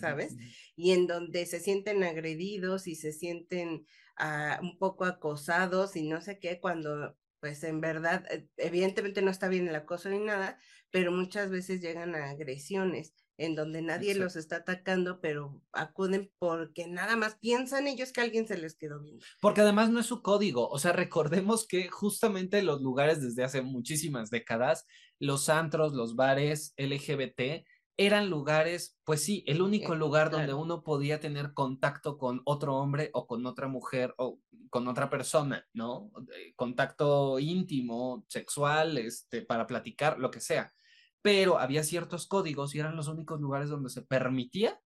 ¿sabes? 0.00 0.36
Y 0.74 0.92
en 0.92 1.06
donde 1.06 1.44
se 1.46 1.60
sienten 1.60 2.02
agredidos 2.02 2.86
y 2.86 2.94
se 2.94 3.12
sienten 3.12 3.86
ah, 4.16 4.58
un 4.62 4.78
poco 4.78 5.04
acosados 5.04 5.96
y 5.96 6.08
no 6.08 6.20
sé 6.20 6.38
qué, 6.38 6.60
cuando 6.60 7.16
pues 7.40 7.62
en 7.64 7.80
verdad, 7.80 8.24
eh, 8.30 8.48
evidentemente 8.56 9.22
no 9.22 9.30
está 9.30 9.48
bien 9.48 9.68
el 9.68 9.74
acoso 9.74 10.08
ni 10.08 10.18
nada, 10.18 10.58
pero 10.90 11.12
muchas 11.12 11.50
veces 11.50 11.80
llegan 11.80 12.14
a 12.14 12.30
agresiones 12.30 13.14
en 13.38 13.54
donde 13.54 13.82
nadie 13.82 14.16
los 14.16 14.34
está 14.34 14.56
atacando, 14.56 15.20
pero 15.20 15.62
acuden 15.72 16.30
porque 16.40 16.88
nada 16.88 17.14
más 17.14 17.36
piensan 17.36 17.86
ellos 17.86 18.12
que 18.12 18.20
alguien 18.20 18.48
se 18.48 18.58
les 18.58 18.76
quedó 18.76 19.00
bien. 19.00 19.20
Porque 19.40 19.60
además 19.60 19.90
no 19.90 20.00
es 20.00 20.06
su 20.06 20.22
código, 20.22 20.68
o 20.68 20.78
sea, 20.78 20.92
recordemos 20.92 21.66
que 21.66 21.88
justamente 21.88 22.62
los 22.62 22.82
lugares 22.82 23.22
desde 23.22 23.44
hace 23.44 23.62
muchísimas 23.62 24.30
décadas, 24.30 24.86
los 25.20 25.48
antros, 25.48 25.92
los 25.92 26.16
bares 26.16 26.74
LGBT, 26.76 27.64
eran 27.96 28.30
lugares, 28.30 28.96
pues 29.04 29.24
sí, 29.24 29.42
el 29.46 29.60
único 29.60 29.96
lugar 29.96 30.30
donde 30.30 30.54
uno 30.54 30.84
podía 30.84 31.18
tener 31.18 31.52
contacto 31.52 32.16
con 32.16 32.42
otro 32.44 32.76
hombre 32.76 33.10
o 33.12 33.26
con 33.26 33.44
otra 33.44 33.66
mujer 33.66 34.14
o 34.18 34.38
con 34.70 34.86
otra 34.86 35.10
persona, 35.10 35.66
¿no? 35.72 36.12
Contacto 36.54 37.40
íntimo, 37.40 38.24
sexual, 38.28 38.98
este, 38.98 39.42
para 39.42 39.66
platicar, 39.66 40.18
lo 40.18 40.30
que 40.30 40.40
sea. 40.40 40.72
Pero 41.22 41.58
había 41.58 41.82
ciertos 41.82 42.26
códigos 42.26 42.74
y 42.74 42.80
eran 42.80 42.96
los 42.96 43.08
únicos 43.08 43.40
lugares 43.40 43.68
donde 43.68 43.90
se 43.90 44.02
permitía 44.02 44.80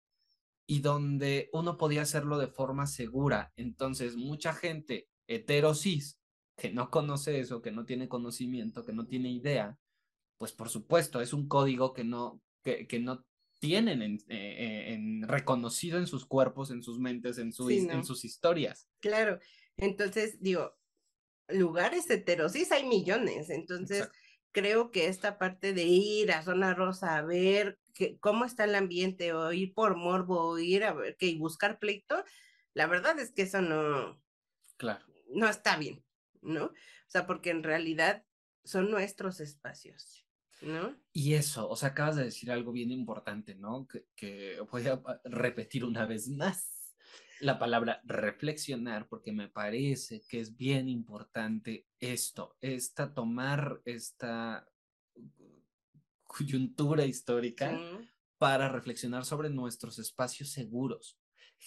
y 0.67 0.81
donde 0.81 1.51
uno 1.53 1.77
podía 1.77 2.03
hacerlo 2.03 2.39
de 2.39 2.49
forma 2.49 2.87
segura. 2.87 3.53
Entonces, 3.57 4.17
mucha 4.17 4.53
gente 4.55 5.09
heterosis 5.27 6.19
que 6.57 6.71
no 6.71 6.91
conoce 6.91 7.41
eso, 7.41 7.63
que 7.63 7.73
no 7.73 7.85
tiene 7.85 8.09
conocimiento, 8.09 8.85
que 8.85 8.93
no 8.93 9.07
tiene 9.07 9.31
idea, 9.31 9.79
pues 10.39 10.53
por 10.53 10.69
supuesto, 10.69 11.21
es 11.21 11.33
un 11.33 11.49
código 11.49 11.93
que 11.93 12.05
no, 12.05 12.41
que, 12.63 13.01
no 13.01 13.25
tienen 13.59 14.03
en, 14.03 14.19
eh, 14.29 14.93
en, 14.93 15.27
reconocido 15.29 15.99
en 15.99 16.07
sus 16.07 16.27
cuerpos, 16.27 16.71
en 16.71 16.83
sus 16.83 16.99
mentes, 16.99 17.39
en, 17.39 17.53
su, 17.53 17.71
en 17.71 18.05
sus 18.05 18.25
historias. 18.25 18.89
Claro, 19.01 19.39
entonces 19.77 20.41
digo, 20.41 20.75
lugares 21.49 22.09
heterosis 22.11 22.73
hay 22.73 22.87
millones, 22.87 23.51
entonces 23.51 24.09
creo 24.53 24.91
que 24.91 25.09
esta 25.09 25.39
parte 25.39 25.73
de 25.73 25.85
ir 25.85 26.33
a 26.33 26.43
Zona 26.43 26.75
Rosa 26.75 27.17
a 27.17 27.23
ver 27.23 27.79
que, 27.95 28.19
cómo 28.19 28.45
está 28.45 28.65
el 28.65 28.75
ambiente 28.75 29.33
o 29.33 29.53
ir 29.53 29.75
por 29.75 29.97
morbo 29.97 30.51
o 30.51 30.59
ir 30.59 30.85
a 30.85 30.93
ver 30.93 31.17
que 31.17 31.27
y 31.27 31.39
buscar 31.39 31.79
pleito, 31.79 32.25
la 32.75 32.87
verdad 32.87 33.19
es 33.19 33.33
que 33.33 33.43
eso 33.43 33.61
no, 33.61 34.21
claro. 34.77 35.05
no 35.29 35.49
está 35.49 35.77
bien, 35.77 36.05
¿no? 36.41 36.67
O 36.67 36.75
sea, 37.09 37.27
porque 37.27 37.51
en 37.51 37.63
realidad 37.63 38.25
son 38.65 38.91
nuestros 38.91 39.41
espacios. 39.41 40.23
¿no? 40.63 40.97
Y 41.13 41.35
eso, 41.35 41.69
o 41.69 41.77
sea, 41.77 41.91
acabas 41.91 42.17
de 42.17 42.25
decir 42.25 42.51
algo 42.51 42.73
bien 42.73 42.91
importante, 42.91 43.55
¿no? 43.55 43.89
Que, 44.15 44.61
voy 44.71 44.87
a 44.87 45.03
repetir 45.25 45.85
una 45.85 46.07
vez 46.07 46.29
más 46.29 46.82
la 47.43 47.59
palabra 47.59 48.01
reflexionar, 48.05 49.09
porque 49.09 49.33
me 49.33 49.49
parece 49.49 50.23
que 50.29 50.39
es 50.39 50.57
bien 50.57 50.89
importante 50.89 51.89
esto, 51.99 52.57
esta 52.61 53.13
tomar 53.13 53.83
esta 53.85 54.69
coyuntura 56.23 57.05
histórica 57.05 57.77
para 58.39 58.69
reflexionar 58.69 59.25
sobre 59.25 59.51
nuestros 59.51 59.99
espacios 59.99 60.51
seguros, 60.51 61.19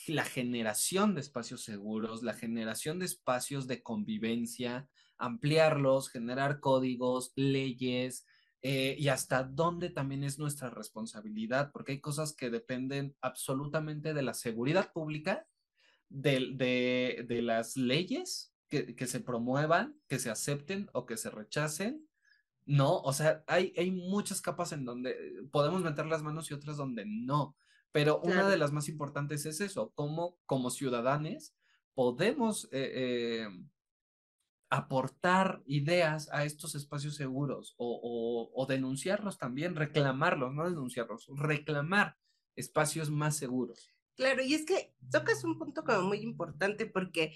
la 0.08 0.24
generación 0.24 1.14
de 1.14 1.22
espacios 1.22 1.64
seguros, 1.64 2.24
la 2.24 2.34
generación 2.34 3.00
de 3.00 3.06
espacios 3.06 3.68
de 3.68 3.84
convivencia, 3.84 4.90
ampliarlos, 5.18 6.10
generar 6.10 6.62
códigos, 6.62 7.34
leyes, 7.36 8.26
eh, 8.62 8.96
y 8.98 9.10
hasta 9.10 9.44
dónde 9.44 9.90
también 9.90 10.24
es 10.24 10.40
nuestra 10.40 10.70
responsabilidad, 10.70 11.72
porque 11.74 11.92
hay 11.92 12.02
cosas 12.02 12.34
que 12.34 12.50
dependen 12.50 13.14
absolutamente 13.22 14.14
de 14.14 14.22
la 14.24 14.34
seguridad 14.34 14.92
pública, 14.94 15.46
de, 16.16 17.26
de, 17.28 17.42
las 17.42 17.78
leyes 17.78 18.54
que, 18.70 18.96
que, 18.96 19.08
se 19.08 19.20
promuevan, 19.20 20.00
que 20.08 20.20
se 20.20 20.30
acepten 20.30 20.90
o 20.94 21.06
que 21.06 21.18
se 21.18 21.30
rechacen. 21.30 22.08
No, 22.66 23.00
o 23.00 23.14
sea, 23.14 23.44
hay, 23.48 23.74
hay 23.78 23.92
muchas 23.92 24.42
capas 24.42 24.72
en 24.72 24.86
donde 24.86 25.16
podemos 25.52 25.84
meter 25.84 26.06
las 26.08 26.24
manos 26.24 26.50
y 26.50 26.54
otras 26.54 26.78
donde 26.78 27.06
no. 27.06 27.56
Pero 27.92 28.20
una 28.20 28.50
de 28.50 28.58
las 28.58 28.74
más 28.74 28.90
importantes 28.90 29.46
es 29.46 29.62
eso, 29.62 29.92
cómo 29.96 30.38
como 30.46 30.70
ciudadanos 30.70 31.56
podemos 31.94 32.66
eh, 32.74 32.92
eh, 32.94 33.48
aportar 34.70 35.64
ideas 35.66 36.30
a 36.34 36.44
estos 36.44 36.76
espacios 36.76 37.16
seguros 37.16 37.74
o, 37.78 38.66
denunciarlos 38.68 39.38
también, 39.38 39.76
reclamarlos, 39.76 40.54
no 40.54 40.70
denunciarlos, 40.70 41.28
reclamar 41.38 42.18
espacios 42.58 43.10
más 43.10 43.38
seguros. 43.38 43.95
Claro, 44.16 44.42
y 44.42 44.54
es 44.54 44.66
que 44.66 44.94
tocas 45.12 45.44
un 45.44 45.58
punto 45.58 45.84
como 45.84 46.02
muy 46.02 46.20
importante 46.20 46.86
porque 46.86 47.36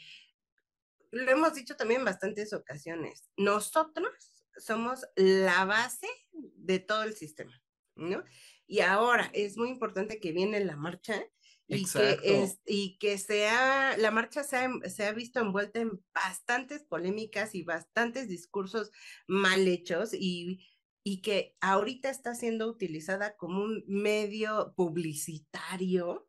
lo 1.11 1.29
hemos 1.29 1.53
dicho 1.53 1.75
también 1.75 2.01
en 2.01 2.05
bastantes 2.05 2.53
ocasiones. 2.53 3.29
Nosotros 3.37 4.33
somos 4.57 5.05
la 5.15 5.65
base 5.65 6.07
de 6.31 6.79
todo 6.79 7.03
el 7.03 7.15
sistema, 7.15 7.61
¿no? 7.95 8.23
Y 8.67 8.81
ahora 8.81 9.29
es 9.33 9.57
muy 9.57 9.69
importante 9.69 10.19
que 10.19 10.31
viene 10.31 10.63
la 10.63 10.75
marcha 10.75 11.23
y 11.67 11.85
que, 11.85 12.19
es, 12.23 12.59
y 12.65 12.97
que 12.97 13.17
sea, 13.19 13.95
la 13.97 14.09
marcha 14.09 14.43
se 14.43 14.57
ha, 14.57 14.69
se 14.89 15.05
ha, 15.05 15.11
visto 15.11 15.39
envuelta 15.39 15.79
en 15.79 16.03
bastantes 16.13 16.83
polémicas 16.83 17.53
y 17.53 17.63
bastantes 17.63 18.27
discursos 18.27 18.91
mal 19.27 19.67
hechos 19.67 20.13
y, 20.13 20.67
y 21.03 21.21
que 21.21 21.55
ahorita 21.61 22.09
está 22.09 22.33
siendo 22.33 22.67
utilizada 22.67 23.37
como 23.37 23.61
un 23.61 23.83
medio 23.87 24.73
publicitario, 24.75 26.28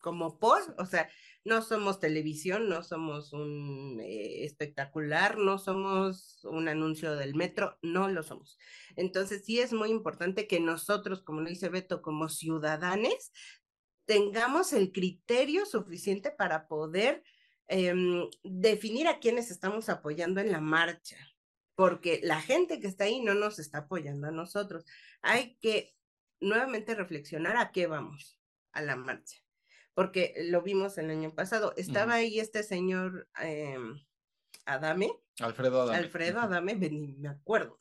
como 0.00 0.38
post, 0.38 0.70
o 0.78 0.86
sea, 0.86 1.08
no 1.44 1.62
somos 1.62 2.00
televisión, 2.00 2.68
no 2.68 2.82
somos 2.82 3.32
un 3.32 3.98
eh, 4.00 4.44
espectacular, 4.44 5.38
no 5.38 5.58
somos 5.58 6.44
un 6.44 6.68
anuncio 6.68 7.16
del 7.16 7.34
metro, 7.34 7.78
no 7.82 8.08
lo 8.08 8.22
somos. 8.22 8.58
Entonces 8.96 9.44
sí 9.44 9.60
es 9.60 9.72
muy 9.72 9.90
importante 9.90 10.46
que 10.46 10.60
nosotros, 10.60 11.22
como 11.22 11.40
lo 11.40 11.48
dice 11.48 11.68
Beto, 11.68 12.02
como 12.02 12.28
ciudadanos, 12.28 13.32
tengamos 14.04 14.72
el 14.72 14.92
criterio 14.92 15.64
suficiente 15.66 16.30
para 16.30 16.66
poder 16.66 17.22
em, 17.68 18.28
definir 18.42 19.06
a 19.08 19.20
quienes 19.20 19.50
estamos 19.50 19.88
apoyando 19.88 20.40
en 20.40 20.52
la 20.52 20.60
marcha, 20.60 21.16
porque 21.74 22.20
la 22.22 22.40
gente 22.40 22.80
que 22.80 22.88
está 22.88 23.04
ahí 23.04 23.22
no 23.22 23.34
nos 23.34 23.58
está 23.58 23.78
apoyando 23.78 24.26
a 24.26 24.32
nosotros. 24.32 24.84
Hay 25.22 25.56
que 25.60 25.94
nuevamente 26.40 26.94
reflexionar 26.94 27.56
a 27.56 27.70
qué 27.70 27.86
vamos 27.86 28.38
a 28.72 28.82
la 28.82 28.96
marcha, 28.96 29.36
porque 29.94 30.34
lo 30.48 30.62
vimos 30.62 30.98
el 30.98 31.10
año 31.10 31.34
pasado. 31.34 31.72
Estaba 31.76 32.14
ahí 32.14 32.40
este 32.40 32.62
señor 32.62 33.28
em, 33.40 34.00
Adame. 34.64 35.12
Alfredo 35.40 35.82
Adame. 35.82 35.98
Alfredo 35.98 36.40
Adame, 36.40 36.74
me 36.74 37.28
acuerdo 37.28 37.78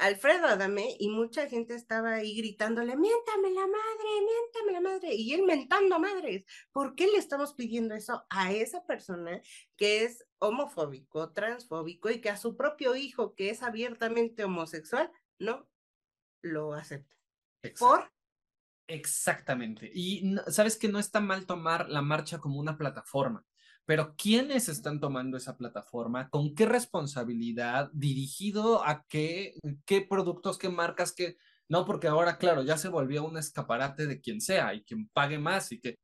Alfredo 0.00 0.46
Adame 0.46 0.96
y 0.98 1.10
mucha 1.10 1.46
gente 1.46 1.74
estaba 1.74 2.14
ahí 2.14 2.34
gritándole, 2.34 2.96
miéntame 2.96 3.50
la 3.50 3.66
madre, 3.66 4.08
miéntame 4.24 4.72
la 4.72 4.80
madre, 4.80 5.14
y 5.14 5.34
él 5.34 5.42
mentando 5.42 5.98
madres. 5.98 6.44
¿Por 6.72 6.94
qué 6.94 7.06
le 7.06 7.18
estamos 7.18 7.52
pidiendo 7.52 7.94
eso 7.94 8.24
a 8.30 8.50
esa 8.50 8.84
persona 8.86 9.42
que 9.76 10.04
es 10.04 10.26
homofóbico, 10.38 11.32
transfóbico 11.32 12.08
y 12.08 12.22
que 12.22 12.30
a 12.30 12.38
su 12.38 12.56
propio 12.56 12.96
hijo, 12.96 13.34
que 13.34 13.50
es 13.50 13.62
abiertamente 13.62 14.42
homosexual, 14.42 15.12
no 15.38 15.68
lo 16.40 16.72
acepta? 16.72 17.14
¿Por? 17.78 18.10
Exactamente. 18.90 19.88
Y 19.94 20.34
sabes 20.48 20.76
que 20.76 20.88
no 20.88 20.98
está 20.98 21.20
mal 21.20 21.46
tomar 21.46 21.88
la 21.88 22.02
marcha 22.02 22.38
como 22.38 22.58
una 22.58 22.76
plataforma. 22.76 23.44
Pero 23.86 24.14
¿quiénes 24.16 24.68
están 24.68 24.98
tomando 24.98 25.36
esa 25.36 25.56
plataforma? 25.56 26.28
¿Con 26.28 26.56
qué 26.56 26.66
responsabilidad? 26.66 27.88
¿Dirigido 27.92 28.84
a 28.84 29.04
qué? 29.08 29.54
¿Qué 29.84 30.00
productos, 30.00 30.58
qué 30.58 30.68
marcas? 30.68 31.12
Qué... 31.12 31.36
No, 31.68 31.84
porque 31.84 32.08
ahora, 32.08 32.36
claro, 32.36 32.62
ya 32.62 32.76
se 32.76 32.88
volvió 32.88 33.24
un 33.24 33.38
escaparate 33.38 34.08
de 34.08 34.20
quien 34.20 34.40
sea 34.40 34.74
y 34.74 34.82
quien 34.82 35.08
pague 35.08 35.38
más 35.38 35.70
y 35.70 35.80
que 35.80 35.96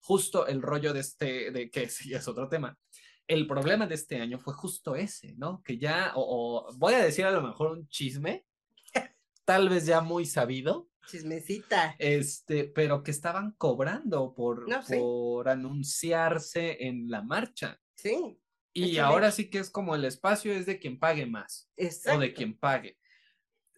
justo 0.00 0.46
el 0.46 0.62
rollo 0.62 0.94
de 0.94 1.00
este, 1.00 1.50
de 1.50 1.70
que 1.70 1.88
sí 1.90 2.14
es 2.14 2.26
otro 2.28 2.48
tema. 2.48 2.78
El 3.26 3.46
problema 3.46 3.86
de 3.86 3.94
este 3.94 4.22
año 4.22 4.38
fue 4.38 4.54
justo 4.54 4.96
ese, 4.96 5.34
¿no? 5.36 5.62
Que 5.62 5.76
ya, 5.76 6.12
o 6.16 6.74
voy 6.78 6.94
a 6.94 7.04
decir 7.04 7.26
a 7.26 7.30
lo 7.30 7.42
mejor 7.42 7.72
un 7.72 7.86
chisme, 7.88 8.46
tal 9.44 9.68
vez 9.68 9.84
ya 9.84 10.00
muy 10.00 10.24
sabido, 10.24 10.88
Chismecita. 11.08 11.96
Este, 11.98 12.64
pero 12.64 13.02
que 13.02 13.10
estaban 13.10 13.52
cobrando 13.52 14.34
por, 14.34 14.66
por 14.88 15.48
anunciarse 15.48 16.86
en 16.86 17.10
la 17.10 17.22
marcha. 17.22 17.80
Sí. 17.96 18.38
Y 18.72 18.98
ahora 18.98 19.30
sí 19.32 19.50
que 19.50 19.58
es 19.58 19.70
como 19.70 19.94
el 19.94 20.04
espacio 20.04 20.52
es 20.52 20.66
de 20.66 20.78
quien 20.78 20.98
pague 20.98 21.26
más. 21.26 21.70
O 22.14 22.18
de 22.18 22.32
quien 22.32 22.56
pague. 22.56 22.96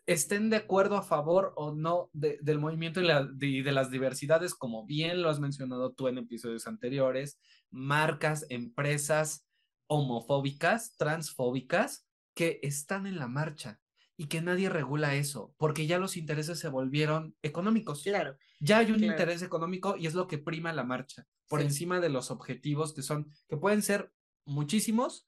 Estén 0.06 0.50
de 0.50 0.56
acuerdo 0.56 0.96
a 0.96 1.02
favor 1.02 1.52
o 1.56 1.72
no 1.72 2.10
del 2.12 2.58
movimiento 2.58 3.00
y, 3.00 3.08
y 3.40 3.62
de 3.62 3.72
las 3.72 3.90
diversidades, 3.90 4.54
como 4.54 4.84
bien 4.84 5.22
lo 5.22 5.30
has 5.30 5.38
mencionado 5.40 5.92
tú 5.92 6.08
en 6.08 6.18
episodios 6.18 6.66
anteriores, 6.66 7.38
marcas, 7.70 8.44
empresas 8.48 9.46
homofóbicas, 9.86 10.96
transfóbicas, 10.96 12.06
que 12.34 12.60
están 12.62 13.06
en 13.06 13.18
la 13.18 13.28
marcha 13.28 13.80
y 14.20 14.26
que 14.26 14.42
nadie 14.42 14.68
regula 14.68 15.14
eso, 15.14 15.54
porque 15.56 15.86
ya 15.86 15.98
los 15.98 16.18
intereses 16.18 16.58
se 16.58 16.68
volvieron 16.68 17.34
económicos. 17.40 18.02
Claro. 18.02 18.36
Ya 18.60 18.76
hay 18.76 18.92
un 18.92 19.02
interés 19.02 19.40
económico 19.40 19.96
y 19.96 20.06
es 20.06 20.12
lo 20.12 20.28
que 20.28 20.36
prima 20.36 20.74
la 20.74 20.84
marcha, 20.84 21.26
por 21.48 21.62
encima 21.62 22.00
de 22.00 22.10
los 22.10 22.30
objetivos 22.30 22.92
que 22.92 23.00
son, 23.00 23.32
que 23.48 23.56
pueden 23.56 23.80
ser 23.80 24.12
muchísimos, 24.44 25.26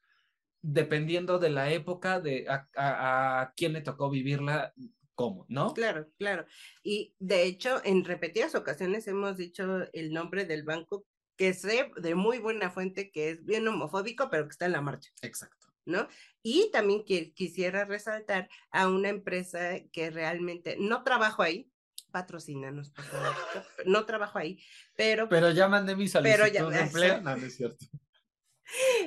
dependiendo 0.61 1.39
de 1.39 1.49
la 1.49 1.73
época, 1.73 2.21
de 2.21 2.47
a, 2.51 2.69
a, 2.77 3.55
quién 3.57 3.73
le 3.73 3.81
tocó 3.81 4.11
vivirla, 4.11 4.75
cómo, 5.15 5.47
¿no? 5.49 5.73
Claro, 5.73 6.11
claro. 6.19 6.45
Y 6.83 7.15
de 7.19 7.45
hecho, 7.45 7.81
en 7.85 8.05
repetidas 8.05 8.55
ocasiones 8.55 9.09
hemos 9.09 9.39
dicho 9.39 9.91
el 9.95 10.13
nombre 10.13 10.45
del 10.45 10.65
banco 10.65 11.07
que 11.39 11.55
sé 11.55 11.91
de 11.97 12.15
muy 12.15 12.41
buena 12.41 12.71
fuente 12.71 13.11
que 13.11 13.31
es 13.31 13.43
bien 13.47 13.67
homofóbico, 13.67 14.29
pero 14.29 14.45
que 14.45 14.51
está 14.51 14.67
en 14.67 14.73
la 14.73 14.83
marcha. 14.83 15.11
Exacto. 15.23 15.62
¿No? 15.85 16.09
Y 16.43 16.71
también 16.73 17.05
quisiera 17.05 17.85
resaltar 17.85 18.49
a 18.71 18.89
una 18.89 19.09
empresa 19.09 19.81
que 19.93 20.11
realmente 20.11 20.77
no 20.79 21.03
trabajo 21.03 21.43
ahí, 21.43 21.71
patrocínanos, 22.11 22.91
por 22.91 23.05
favor. 23.05 23.35
No 23.87 24.07
trabajo 24.07 24.39
ahí, 24.39 24.63
pero... 24.97 25.29
Pero 25.29 25.51
ya 25.51 25.69
mandé 25.69 25.97
mi 25.97 26.09
solicitud 26.09 26.45
pero 26.53 26.71
de 26.71 26.81
empleo. 26.81 27.21
No, 27.23 27.37
no 27.37 27.47
es 27.47 27.57
cierto. 27.57 27.87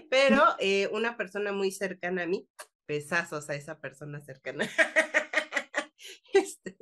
Pero 0.09 0.43
eh, 0.59 0.89
una 0.91 1.17
persona 1.17 1.51
muy 1.51 1.71
cercana 1.71 2.23
a 2.23 2.27
mí, 2.27 2.47
pesazos 2.85 3.49
a 3.49 3.55
esa 3.55 3.79
persona 3.79 4.21
cercana, 4.21 4.69
este, 6.33 6.77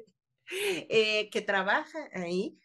eh, 0.90 1.30
que 1.30 1.42
trabaja 1.42 2.10
ahí, 2.14 2.58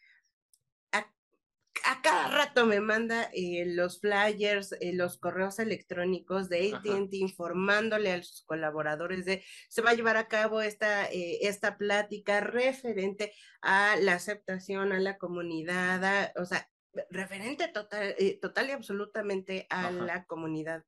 a, 1.91 2.01
cada 2.01 2.27
rato 2.29 2.65
me 2.65 2.79
manda 2.79 3.29
eh, 3.33 3.65
los 3.65 3.99
flyers, 3.99 4.75
los 4.93 5.17
correos 5.17 5.59
electrónicos 5.59 6.49
de 6.49 6.73
ATT 6.73 7.13
informándole 7.13 8.11
a 8.11 8.23
sus 8.23 8.43
colaboradores 8.43 9.25
de 9.25 9.43
se 9.69 9.81
va 9.81 9.91
a 9.91 9.95
llevar 9.95 10.17
a 10.17 10.27
cabo 10.27 10.61
esta, 10.61 11.05
esta 11.05 11.77
plática 11.77 12.39
referente 12.41 13.33
a 13.61 13.95
la 13.97 14.13
aceptación 14.13 14.91
a 14.91 14.99
la 14.99 15.17
comunidad, 15.17 16.31
o 16.35 16.45
sea, 16.45 16.69
referente 17.09 17.67
total, 17.67 18.15
eh, 18.17 18.39
total 18.39 18.69
y 18.69 18.71
absolutamente 18.71 19.67
a 19.69 19.91
la 19.91 20.25
comunidad 20.25 20.83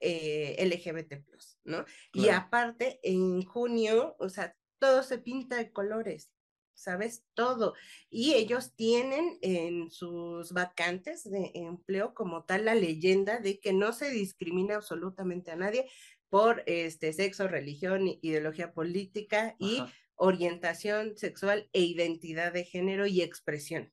eh, 0.00 0.56
LGBT, 0.64 1.24
¿no? 1.64 1.84
Y 2.12 2.28
aparte, 2.28 3.00
en 3.02 3.42
junio, 3.42 4.16
o 4.18 4.28
sea, 4.28 4.56
todo 4.78 5.02
se 5.02 5.18
pinta 5.18 5.56
de 5.56 5.72
colores, 5.72 6.30
¿sabes? 6.74 7.24
Todo. 7.34 7.74
Y 8.10 8.34
ellos 8.34 8.74
tienen 8.74 9.38
en 9.42 9.90
sus 9.90 10.52
vacantes 10.52 11.24
de 11.30 11.52
empleo 11.54 12.14
como 12.14 12.44
tal 12.44 12.66
la 12.66 12.74
leyenda 12.74 13.40
de 13.40 13.60
que 13.60 13.72
no 13.72 13.92
se 13.92 14.10
discrimina 14.10 14.76
absolutamente 14.76 15.50
a 15.50 15.56
nadie 15.56 15.88
por 16.28 16.62
este 16.66 17.12
sexo, 17.12 17.48
religión, 17.48 18.08
ideología 18.22 18.72
política 18.72 19.56
y 19.58 19.82
orientación 20.16 21.16
sexual 21.16 21.68
e 21.72 21.80
identidad 21.80 22.52
de 22.52 22.64
género 22.64 23.06
y 23.06 23.22
expresión. 23.22 23.92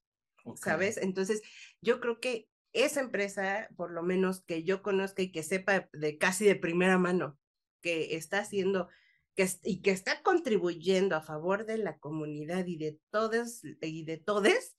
¿sabes? 0.55 0.97
Entonces, 0.97 1.41
yo 1.81 1.99
creo 1.99 2.19
que 2.19 2.47
esa 2.73 3.01
empresa, 3.01 3.67
por 3.75 3.91
lo 3.91 4.03
menos 4.03 4.41
que 4.41 4.63
yo 4.63 4.81
conozca 4.81 5.21
y 5.21 5.31
que 5.31 5.43
sepa 5.43 5.89
de 5.93 6.17
casi 6.17 6.45
de 6.45 6.55
primera 6.55 6.97
mano, 6.97 7.37
que 7.81 8.15
está 8.15 8.39
haciendo 8.39 8.87
que, 9.35 9.47
y 9.63 9.81
que 9.81 9.91
está 9.91 10.21
contribuyendo 10.23 11.15
a 11.15 11.21
favor 11.21 11.65
de 11.65 11.77
la 11.77 11.97
comunidad 11.99 12.65
y 12.67 12.77
de 12.77 12.99
todos 13.09 13.61
y 13.81 14.03
de 14.03 14.17
todes, 14.17 14.75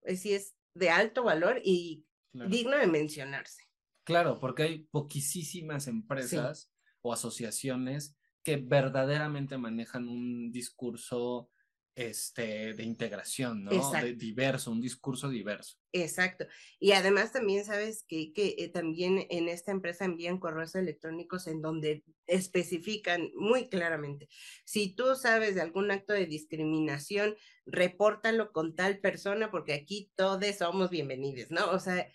pues 0.00 0.20
sí 0.20 0.34
es 0.34 0.54
de 0.74 0.90
alto 0.90 1.22
valor 1.22 1.60
y 1.64 2.04
digno 2.32 2.76
de 2.76 2.86
mencionarse. 2.86 3.62
Claro, 4.04 4.38
porque 4.38 4.64
hay 4.64 4.78
poquísimas 4.90 5.86
empresas 5.86 6.70
o 7.00 7.12
asociaciones 7.12 8.16
que 8.42 8.56
verdaderamente 8.56 9.56
manejan 9.56 10.08
un 10.08 10.52
discurso 10.52 11.50
este, 11.94 12.74
de 12.74 12.82
integración, 12.82 13.64
¿no? 13.64 13.90
De 13.92 14.14
diverso, 14.14 14.70
un 14.70 14.80
discurso 14.80 15.28
diverso. 15.28 15.76
Exacto. 15.92 16.46
Y 16.80 16.92
además 16.92 17.32
también 17.32 17.64
sabes 17.64 18.04
que, 18.08 18.32
que 18.32 18.56
eh, 18.58 18.68
también 18.68 19.26
en 19.30 19.48
esta 19.48 19.70
empresa 19.70 20.04
envían 20.04 20.38
correos 20.38 20.74
electrónicos 20.74 21.46
en 21.46 21.62
donde 21.62 22.02
especifican 22.26 23.30
muy 23.36 23.68
claramente, 23.68 24.28
si 24.64 24.94
tú 24.94 25.14
sabes 25.14 25.54
de 25.54 25.60
algún 25.60 25.90
acto 25.90 26.12
de 26.12 26.26
discriminación, 26.26 27.36
repórtalo 27.66 28.50
con 28.52 28.74
tal 28.74 28.98
persona 28.98 29.50
porque 29.50 29.74
aquí 29.74 30.10
todos 30.16 30.56
somos 30.56 30.90
bienvenidos, 30.90 31.50
¿no? 31.50 31.70
O 31.70 31.78
sea, 31.78 32.08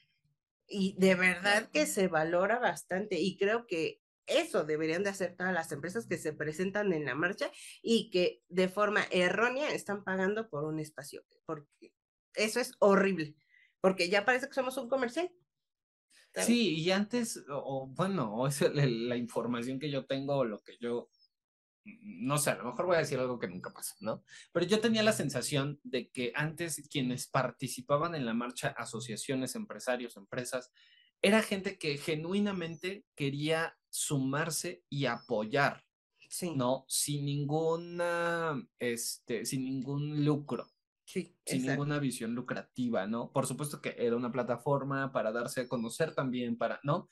y 0.68 0.96
de 0.98 1.16
verdad 1.16 1.70
que 1.72 1.86
se 1.86 2.08
valora 2.08 2.60
bastante 2.60 3.20
y 3.20 3.38
creo 3.38 3.66
que 3.66 4.02
eso 4.30 4.64
deberían 4.64 5.04
de 5.04 5.10
hacer 5.10 5.36
todas 5.36 5.54
las 5.54 5.72
empresas 5.72 6.08
que 6.08 6.18
se 6.18 6.34
presentan 6.34 6.94
en 6.94 7.06
la 7.06 7.16
marcha 7.16 7.52
y 7.82 8.10
que 8.10 8.44
de 8.48 8.70
forma 8.70 9.06
errónea 9.12 9.72
están 9.72 10.04
pagando 10.04 10.50
por 10.50 10.64
un 10.64 10.80
espacio, 10.80 11.26
porque 11.46 11.94
eso 12.36 12.60
es 12.60 12.74
horrible, 12.80 13.36
porque 13.82 14.10
ya 14.10 14.26
parece 14.26 14.48
que 14.48 14.54
somos 14.54 14.78
un 14.78 14.90
comercial. 14.90 15.32
Sí, 16.36 16.76
y 16.76 16.92
antes, 16.92 17.44
o, 17.50 17.88
bueno, 17.88 18.48
es 18.48 18.62
la 18.62 19.18
información 19.18 19.80
que 19.80 19.90
yo 19.90 20.06
tengo, 20.06 20.46
lo 20.46 20.60
que 20.60 20.78
yo, 20.80 21.10
no 21.84 22.38
sé, 22.38 22.52
a 22.52 22.56
lo 22.58 22.66
mejor 22.66 22.86
voy 22.86 22.96
a 22.98 23.00
decir 23.00 23.20
algo 23.20 23.40
que 23.40 23.48
nunca 23.48 23.72
pasó, 23.72 23.96
¿no? 24.02 24.24
Pero 24.52 24.66
yo 24.68 24.80
tenía 24.80 25.02
la 25.02 25.12
sensación 25.12 25.80
de 25.84 26.12
que 26.12 26.32
antes 26.36 26.88
quienes 26.90 27.28
participaban 27.28 28.14
en 28.14 28.26
la 28.26 28.36
marcha, 28.36 28.70
asociaciones, 28.70 29.56
empresarios, 29.56 30.18
empresas, 30.18 30.72
era 31.22 31.42
gente 31.42 31.78
que 31.78 31.98
genuinamente 31.98 33.06
quería 33.16 33.78
sumarse 33.90 34.84
y 34.90 35.06
apoyar, 35.06 35.84
¿no? 36.56 36.86
Sin 36.88 37.26
ninguna, 37.26 38.62
este, 38.78 39.46
sin 39.46 39.66
ningún 39.66 40.24
lucro. 40.24 40.68
Sí, 41.04 41.36
sin 41.44 41.66
ninguna 41.66 41.98
visión 41.98 42.36
lucrativa, 42.36 43.08
¿no? 43.08 43.32
Por 43.32 43.48
supuesto 43.48 43.82
que 43.82 43.96
era 43.98 44.16
una 44.16 44.32
plataforma 44.32 45.12
para 45.12 45.32
darse 45.32 45.62
a 45.62 45.68
conocer 45.68 46.14
también, 46.14 46.56
para, 46.56 46.80
¿no? 46.84 47.10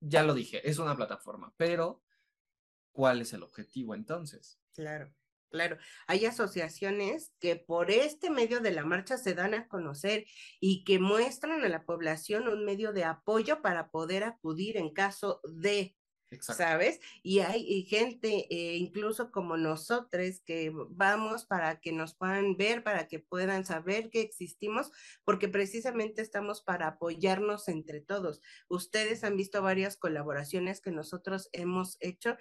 Ya 0.00 0.22
lo 0.22 0.32
dije, 0.32 0.68
es 0.68 0.78
una 0.78 0.96
plataforma, 0.96 1.52
pero 1.58 2.02
¿cuál 2.92 3.20
es 3.20 3.34
el 3.34 3.42
objetivo 3.42 3.94
entonces? 3.94 4.58
Claro. 4.72 5.14
Claro, 5.54 5.78
hay 6.08 6.26
asociaciones 6.26 7.32
que 7.38 7.54
por 7.54 7.92
este 7.92 8.28
medio 8.28 8.58
de 8.58 8.72
la 8.72 8.84
marcha 8.84 9.16
se 9.16 9.34
dan 9.34 9.54
a 9.54 9.68
conocer 9.68 10.26
y 10.58 10.82
que 10.82 10.98
muestran 10.98 11.64
a 11.64 11.68
la 11.68 11.84
población 11.84 12.48
un 12.48 12.64
medio 12.64 12.92
de 12.92 13.04
apoyo 13.04 13.62
para 13.62 13.88
poder 13.92 14.24
acudir 14.24 14.76
en 14.76 14.92
caso 14.92 15.40
de, 15.44 15.94
¿sabes? 16.40 16.98
Y 17.22 17.38
hay 17.38 17.84
gente, 17.84 18.48
eh, 18.50 18.78
incluso 18.78 19.30
como 19.30 19.56
nosotros, 19.56 20.40
que 20.44 20.72
vamos 20.90 21.44
para 21.44 21.78
que 21.78 21.92
nos 21.92 22.16
puedan 22.16 22.56
ver, 22.56 22.82
para 22.82 23.06
que 23.06 23.20
puedan 23.20 23.64
saber 23.64 24.10
que 24.10 24.22
existimos, 24.22 24.90
porque 25.22 25.46
precisamente 25.46 26.20
estamos 26.20 26.62
para 26.62 26.88
apoyarnos 26.88 27.68
entre 27.68 28.00
todos. 28.00 28.40
Ustedes 28.68 29.22
han 29.22 29.36
visto 29.36 29.62
varias 29.62 29.96
colaboraciones 29.96 30.80
que 30.80 30.90
nosotros 30.90 31.48
hemos 31.52 31.96
hecho 32.00 32.36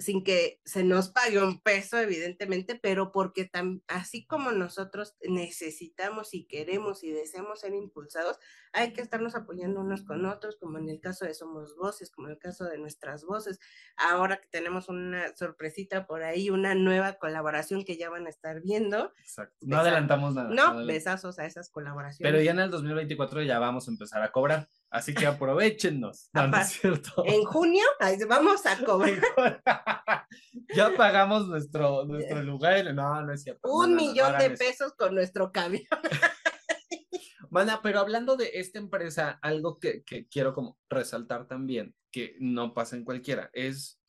sin 0.00 0.24
que 0.24 0.60
se 0.64 0.82
nos 0.82 1.10
pague 1.10 1.42
un 1.42 1.60
peso, 1.60 1.98
evidentemente, 1.98 2.74
pero 2.74 3.12
porque 3.12 3.44
tan, 3.44 3.82
así 3.86 4.26
como 4.26 4.50
nosotros 4.50 5.14
necesitamos 5.22 6.32
y 6.34 6.46
queremos 6.46 7.04
y 7.04 7.10
deseamos 7.10 7.60
ser 7.60 7.74
impulsados, 7.74 8.38
hay 8.72 8.92
que 8.92 9.02
estarnos 9.02 9.34
apoyando 9.34 9.80
unos 9.80 10.02
con 10.02 10.24
otros, 10.24 10.56
como 10.56 10.78
en 10.78 10.88
el 10.88 11.00
caso 11.00 11.26
de 11.26 11.34
Somos 11.34 11.76
Voces, 11.76 12.10
como 12.10 12.28
en 12.28 12.32
el 12.32 12.38
caso 12.38 12.64
de 12.64 12.78
Nuestras 12.78 13.24
Voces. 13.24 13.60
Ahora 13.96 14.38
que 14.38 14.48
tenemos 14.48 14.88
una 14.88 15.36
sorpresita 15.36 16.06
por 16.06 16.22
ahí, 16.22 16.50
una 16.50 16.74
nueva 16.74 17.14
colaboración 17.14 17.84
que 17.84 17.98
ya 17.98 18.08
van 18.08 18.26
a 18.26 18.30
estar 18.30 18.62
viendo. 18.62 19.12
Exacto. 19.20 19.56
No 19.60 19.78
adelantamos 19.78 20.34
nada. 20.34 20.48
No, 20.48 20.86
besazos 20.86 21.38
a 21.38 21.46
esas 21.46 21.68
colaboraciones. 21.68 22.32
Pero 22.32 22.42
ya 22.42 22.52
en 22.52 22.60
el 22.60 22.70
2024 22.70 23.42
ya 23.42 23.58
vamos 23.58 23.86
a 23.86 23.90
empezar 23.90 24.22
a 24.22 24.32
cobrar. 24.32 24.68
Así 24.90 25.14
que 25.14 25.26
aprovechenos. 25.26 26.28
No, 26.34 26.56
es 26.56 26.68
cierto. 26.68 27.24
En 27.24 27.44
junio 27.44 27.84
vamos 28.28 28.66
a 28.66 28.84
cobrar. 28.84 29.20
ya 30.74 30.94
pagamos 30.96 31.46
nuestro, 31.46 32.04
nuestro 32.04 32.42
lugar. 32.42 32.92
No, 32.94 33.22
no 33.22 33.32
es 33.32 33.42
cierto. 33.42 33.70
Un 33.70 33.94
millón 33.94 34.36
de 34.38 34.50
pesos 34.50 34.92
con 34.94 35.14
nuestro 35.14 35.52
camión. 35.52 35.84
Mana, 37.50 37.80
pero 37.82 37.98
hablando 37.98 38.36
de 38.36 38.50
esta 38.54 38.78
empresa, 38.78 39.38
algo 39.42 39.78
que, 39.78 40.04
que 40.04 40.28
quiero 40.28 40.54
como 40.54 40.78
resaltar 40.88 41.46
también, 41.48 41.96
que 42.12 42.36
no 42.38 42.74
pasa 42.74 42.96
en 42.96 43.04
cualquiera, 43.04 43.50
es 43.52 44.00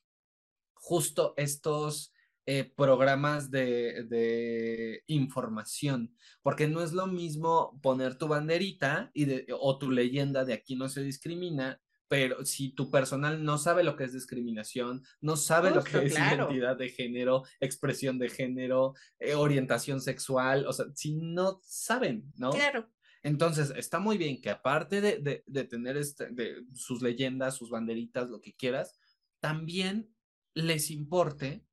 justo 0.74 1.34
estos 1.38 2.11
eh, 2.46 2.64
programas 2.76 3.52
de, 3.52 4.04
de, 4.06 5.04
información, 5.08 6.16
porque 6.42 6.68
no 6.68 6.82
es 6.82 6.92
lo 6.92 7.08
mismo 7.08 7.80
poner 7.82 8.18
tu 8.18 8.28
banderita 8.28 9.12
y 9.14 9.26
de, 9.26 9.46
o 9.60 9.78
tu 9.78 9.92
leyenda 9.92 10.44
de 10.44 10.54
aquí 10.54 10.76
no 10.76 10.90
se 10.90 11.04
discrimina, 11.04 11.80
pero 12.08 12.44
si 12.44 12.74
tu 12.74 12.92
personal 12.92 13.44
no 13.44 13.58
sabe 13.58 13.84
lo 13.84 13.96
que 13.96 14.04
es 14.04 14.14
discriminación, 14.14 15.02
no 15.22 15.38
sabe 15.38 15.72
lo 15.72 15.84
que 15.84 16.06
es 16.06 16.14
identidad 16.18 16.76
de 16.76 16.90
género, 16.90 17.44
expresión 17.60 18.20
de 18.20 18.30
género, 18.30 18.96
eh, 19.20 19.36
orientación 19.36 20.02
sexual, 20.02 20.66
o 20.68 20.74
sea, 20.74 20.88
si 20.94 21.16
no 21.16 21.62
saben, 21.64 22.34
¿no? 22.36 22.50
Claro. 22.50 22.90
Entonces, 23.24 23.72
está 23.78 24.00
muy 24.00 24.18
bien 24.18 24.42
que 24.42 24.50
aparte 24.50 25.00
de, 25.00 25.44
tener 25.70 25.96
este, 25.96 26.28
de 26.32 26.66
sus 26.74 27.02
leyendas, 27.02 27.56
sus 27.56 27.70
banderitas, 27.70 28.30
lo 28.30 28.42
que 28.42 28.56
quieras, 28.56 29.00
también 29.40 30.14
les 30.54 30.92
importe 30.92 31.64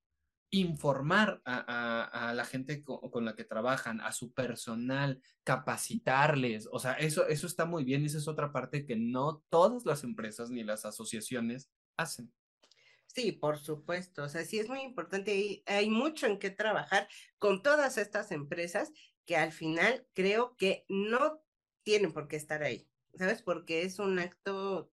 informar 0.51 1.43
a, 1.45 2.33
la 2.35 2.45
gente 2.45 2.83
con, 2.83 3.25
la 3.25 3.35
que 3.35 3.45
trabajan, 3.45 4.01
a 4.01 4.13
su 4.13 4.33
personal, 4.33 5.21
capacitarles. 5.45 6.69
O 6.73 6.79
sea, 6.79 6.95
eso, 6.95 7.27
eso 7.29 7.47
está 7.47 7.67
muy 7.67 7.85
bien. 7.85 8.05
Esa 8.05 8.19
es 8.19 8.29
otra 8.29 8.53
parte 8.53 8.87
que 8.87 8.97
no 8.97 9.43
todas 9.51 9.85
las 9.85 10.05
empresas 10.05 10.51
ni 10.51 10.65
las 10.65 10.85
asociaciones 10.85 11.71
hacen. 11.97 12.33
Sí, 13.07 13.33
por 13.33 13.59
supuesto. 13.59 14.25
O 14.25 14.29
sea, 14.29 14.45
sí 14.45 14.59
es 14.59 14.69
muy 14.69 14.81
importante. 14.81 15.37
y 15.37 15.63
hay 15.67 15.91
mucho 15.91 16.27
en 16.27 16.39
qué 16.39 16.51
trabajar 16.51 17.09
con 17.39 17.63
todas 17.63 17.99
estas 17.99 18.33
empresas 18.33 18.93
que 19.27 19.37
al 19.37 19.53
final 19.53 20.07
creo 20.15 20.57
que 20.57 20.85
no 20.89 21.43
tienen 21.83 22.13
por 22.13 22.29
qué 22.29 22.37
estar 22.37 22.63
ahí, 22.63 22.89
¿sabes? 23.15 23.43
Porque 23.43 23.83
es 23.83 23.99
un 23.99 24.19
acto 24.19 24.93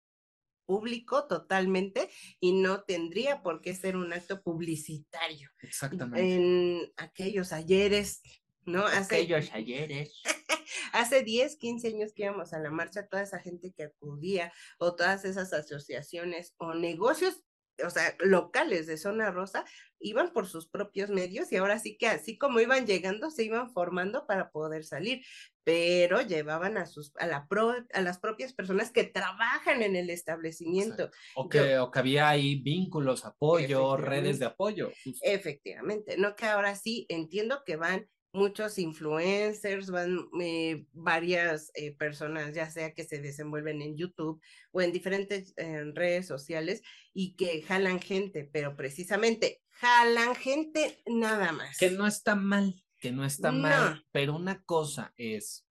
público 0.65 1.27
totalmente 1.27 2.11
y 2.41 2.53
no 2.53 2.83
tendría 2.83 3.43
por 3.43 3.61
qué 3.61 3.75
ser 3.75 3.97
un 3.97 4.13
acto 4.13 4.43
publicitario. 4.43 5.51
Exactamente. 5.61 6.35
En 6.35 6.93
aquellos 6.97 7.53
ayeres 7.53 8.23
¿no? 8.67 8.87
Hace, 8.87 9.17
Aquellos 9.17 9.53
ayeres. 9.53 10.23
hace 10.93 11.23
10, 11.23 11.57
15 11.57 11.89
años 11.89 12.13
que 12.15 12.25
íbamos 12.25 12.53
a 12.53 12.59
la 12.59 12.71
marcha, 12.71 13.07
toda 13.07 13.23
esa 13.23 13.39
gente 13.39 13.73
que 13.77 13.85
acudía 13.85 14.53
o 14.79 14.95
todas 14.95 15.25
esas 15.25 15.53
asociaciones 15.53 16.55
o 16.59 16.75
negocios, 16.75 17.43
o 17.85 17.91
sea, 17.91 18.15
locales 18.21 18.87
de 18.87 18.97
zona 18.97 19.31
rosa, 19.31 19.65
iban 19.99 20.33
por 20.33 20.47
sus 20.47 20.69
propios 20.69 21.11
medios 21.11 21.51
y 21.51 21.57
ahora 21.57 21.79
sí 21.79 21.97
que 21.97 22.07
así 22.07 22.37
como 22.37 22.61
iban 22.61 22.87
llegando, 22.87 23.31
se 23.31 23.45
iban 23.45 23.71
formando 23.73 24.27
para 24.27 24.51
poder 24.51 24.85
salir, 24.85 25.25
pero 25.65 26.21
llevaban 26.21 26.77
a, 26.77 26.87
sus, 26.87 27.13
a, 27.17 27.27
la 27.27 27.47
pro, 27.49 27.75
a 27.93 28.01
las 28.03 28.19
propias 28.19 28.53
personas 28.53 28.91
que 28.93 29.05
trabajan 29.05 29.83
en 29.83 29.97
el 29.97 30.11
establecimiento. 30.11 31.11
O 31.35 31.49
que, 31.49 31.79
o 31.79 31.91
que 31.91 31.99
había 31.99 32.29
ahí 32.29 32.57
vínculos, 32.57 33.25
apoyo, 33.25 33.97
redes 33.97 34.39
de 34.39 34.47
apoyo. 34.47 34.93
justo. 35.03 35.21
Efectivamente, 35.23 36.17
no 36.19 36.37
que 36.37 36.47
ahora 36.47 36.77
sí 36.77 37.07
entiendo 37.09 37.63
que 37.65 37.77
van 37.77 38.07
muchos 38.35 38.79
influencers, 38.79 39.91
van 39.91 40.29
eh, 40.41 40.87
varias 40.93 41.71
eh, 41.75 41.93
personas, 41.97 42.53
ya 42.53 42.69
sea 42.71 42.93
que 42.93 43.05
se 43.05 43.21
desenvuelven 43.21 43.81
en 43.81 43.97
YouTube 43.97 44.43
o 44.73 44.83
en 44.83 44.93
diferentes 44.93 45.55
eh, 45.57 45.85
redes 45.95 46.27
sociales 46.27 46.83
y 47.13 47.37
que 47.37 47.63
jalan 47.63 48.01
gente, 48.01 48.45
pero 48.53 48.77
precisamente 48.77 49.63
jalan 49.71 50.35
gente 50.35 51.01
nada 51.07 51.53
más. 51.53 51.79
Que 51.79 51.91
no 51.91 52.07
está 52.07 52.35
mal, 52.35 52.75
que 52.99 53.13
no 53.13 53.25
está 53.25 53.53
No. 53.53 53.61
mal, 53.63 54.05
pero 54.13 54.35
una 54.37 54.63
cosa 54.65 55.13
es 55.17 55.67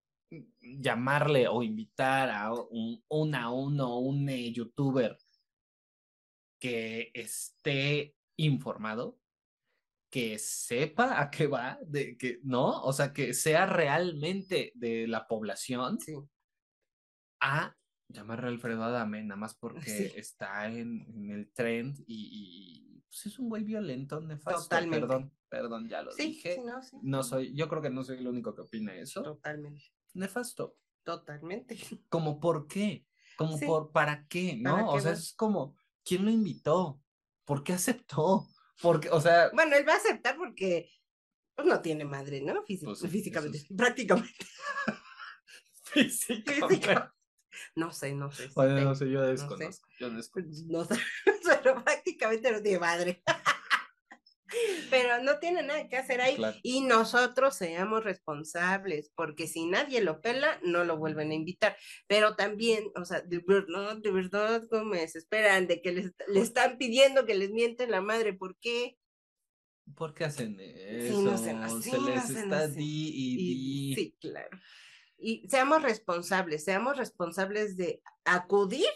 llamarle 0.62 1.48
o 1.48 1.62
invitar 1.62 2.30
a 2.30 2.54
un, 2.54 3.04
un 3.08 3.36
a 3.36 3.52
uno, 3.52 4.00
un 4.00 4.28
eh, 4.30 4.52
youtuber 4.52 5.16
que 6.60 7.12
esté 7.14 8.16
informado, 8.38 9.20
que 10.14 10.38
sepa 10.38 11.20
a 11.20 11.32
qué 11.32 11.48
va, 11.48 11.80
de 11.88 12.16
que 12.16 12.40
no, 12.44 12.84
o 12.84 12.94
sea, 12.94 13.12
que 13.12 13.34
sea 13.34 13.66
realmente 13.66 14.72
de 14.76 15.08
la 15.08 15.28
población, 15.28 16.00
Sí, 16.00 16.14
a 17.42 17.76
llamarle 18.10 18.46
a 18.46 18.50
Alfredo 18.50 18.84
Adame, 18.84 19.24
nada 19.24 19.40
más 19.40 19.56
porque 19.56 19.82
Sí. 19.90 20.12
está 20.16 20.68
en, 20.68 21.02
en 21.16 21.32
el 21.32 21.52
trend 21.52 21.98
y, 22.06 22.30
y, 22.32 23.02
pues 23.08 23.26
es 23.26 23.40
un 23.40 23.50
güey 23.50 23.64
violento, 23.64 24.22
nefasto. 24.22 24.62
Totalmente. 24.62 25.00
Perdón, 25.08 25.34
perdón, 25.50 25.90
ya 25.90 26.04
lo 26.04 26.12
sí, 26.12 26.28
dije. 26.28 26.62
no, 26.64 26.84
sí, 26.84 26.96
No 27.02 27.24
soy, 27.24 27.56
yo 27.56 27.68
creo 27.68 27.82
que 27.82 27.90
no 27.90 28.04
soy 28.04 28.20
el 28.20 28.28
único 28.28 28.54
que 28.54 28.62
opina 28.62 28.94
eso. 28.94 29.24
totalmente, 29.24 29.82
Nefasto. 30.14 30.78
totalmente. 31.04 31.76
Como 32.10 32.40
por 32.40 32.68
qué, 32.68 33.08
como 33.36 33.60
por 33.60 33.92
para 33.92 34.28
qué, 34.28 34.58
¿no? 34.58 34.76
¿Para 34.76 34.86
o 34.90 35.00
sea, 35.00 35.14
es 35.14 35.34
como, 35.34 35.76
¿quién 36.06 36.24
lo 36.24 36.30
invitó? 36.30 37.02
¿Por 37.46 37.64
qué 37.64 37.74
aceptó? 37.74 38.48
Porque, 38.82 39.10
o 39.10 39.22
sea, 39.22 39.50
Bueno, 39.54 39.76
él 39.76 39.88
va 39.88 39.94
a 39.94 39.98
aceptar 39.98 40.36
porque 40.38 40.90
pues, 41.56 41.68
no 41.68 41.82
tiene 41.82 42.06
madre, 42.06 42.42
¿no? 42.42 42.64
Pues 42.66 43.02
físicamente, 43.10 43.66
prácticamente. 43.78 44.46
físicamente. 45.84 46.68
Física. 46.68 47.16
No 47.76 47.92
sé, 47.92 48.14
no 48.14 48.32
sé. 48.32 48.50
Bueno, 48.56 48.82
no 48.82 48.96
sé, 48.96 49.10
yo 49.10 49.22
sé. 49.22 49.32
desconozco. 49.32 49.88
Yo 50.00 50.10
desconozco. 50.10 50.66
no 50.72 50.86
sé, 50.86 51.00
pero 51.62 51.84
prácticamente 51.84 52.52
no 52.52 52.62
tiene 52.62 52.80
madre. 52.80 53.24
Pero 54.94 55.24
no 55.24 55.40
tiene 55.40 55.64
nada 55.64 55.88
que 55.88 55.98
hacer 55.98 56.22
ahí. 56.22 56.36
Claro. 56.36 56.56
Y 56.62 56.82
nosotros 56.82 57.56
seamos 57.56 58.04
responsables, 58.04 59.12
porque 59.16 59.48
si 59.48 59.66
nadie 59.66 60.02
lo 60.02 60.22
pela, 60.22 60.60
no 60.62 60.84
lo 60.84 60.98
vuelven 60.98 61.32
a 61.32 61.34
invitar. 61.34 61.76
Pero 62.06 62.36
también, 62.36 62.92
o 62.96 63.04
sea, 63.04 63.22
de 63.22 63.40
verdad, 63.40 63.98
de 63.98 64.12
verdad, 64.12 64.62
como 64.70 64.86
me 64.86 65.00
desesperan 65.00 65.66
de 65.66 65.82
que 65.82 65.94
les, 65.94 66.12
le 66.28 66.42
están 66.42 66.78
pidiendo 66.78 67.26
que 67.26 67.34
les 67.34 67.50
mienten 67.50 67.90
la 67.90 68.02
madre. 68.02 68.34
¿Por 68.34 68.56
qué? 68.60 69.00
¿Por 69.96 70.14
qué 70.14 70.26
hacen 70.26 70.60
eso? 70.60 71.24
no 71.24 71.40
sean 71.40 71.64
así, 71.64 71.90
Se 71.90 72.00
les 72.00 72.30
está 72.30 72.68
di 72.68 73.10
y 73.16 73.94
Y, 73.94 73.96
sí, 73.96 74.16
claro. 74.22 74.60
Y 75.18 75.48
seamos 75.50 75.82
responsables, 75.82 76.66
seamos 76.66 76.98
responsables 76.98 77.78
de 77.78 78.04
acudir 78.26 78.92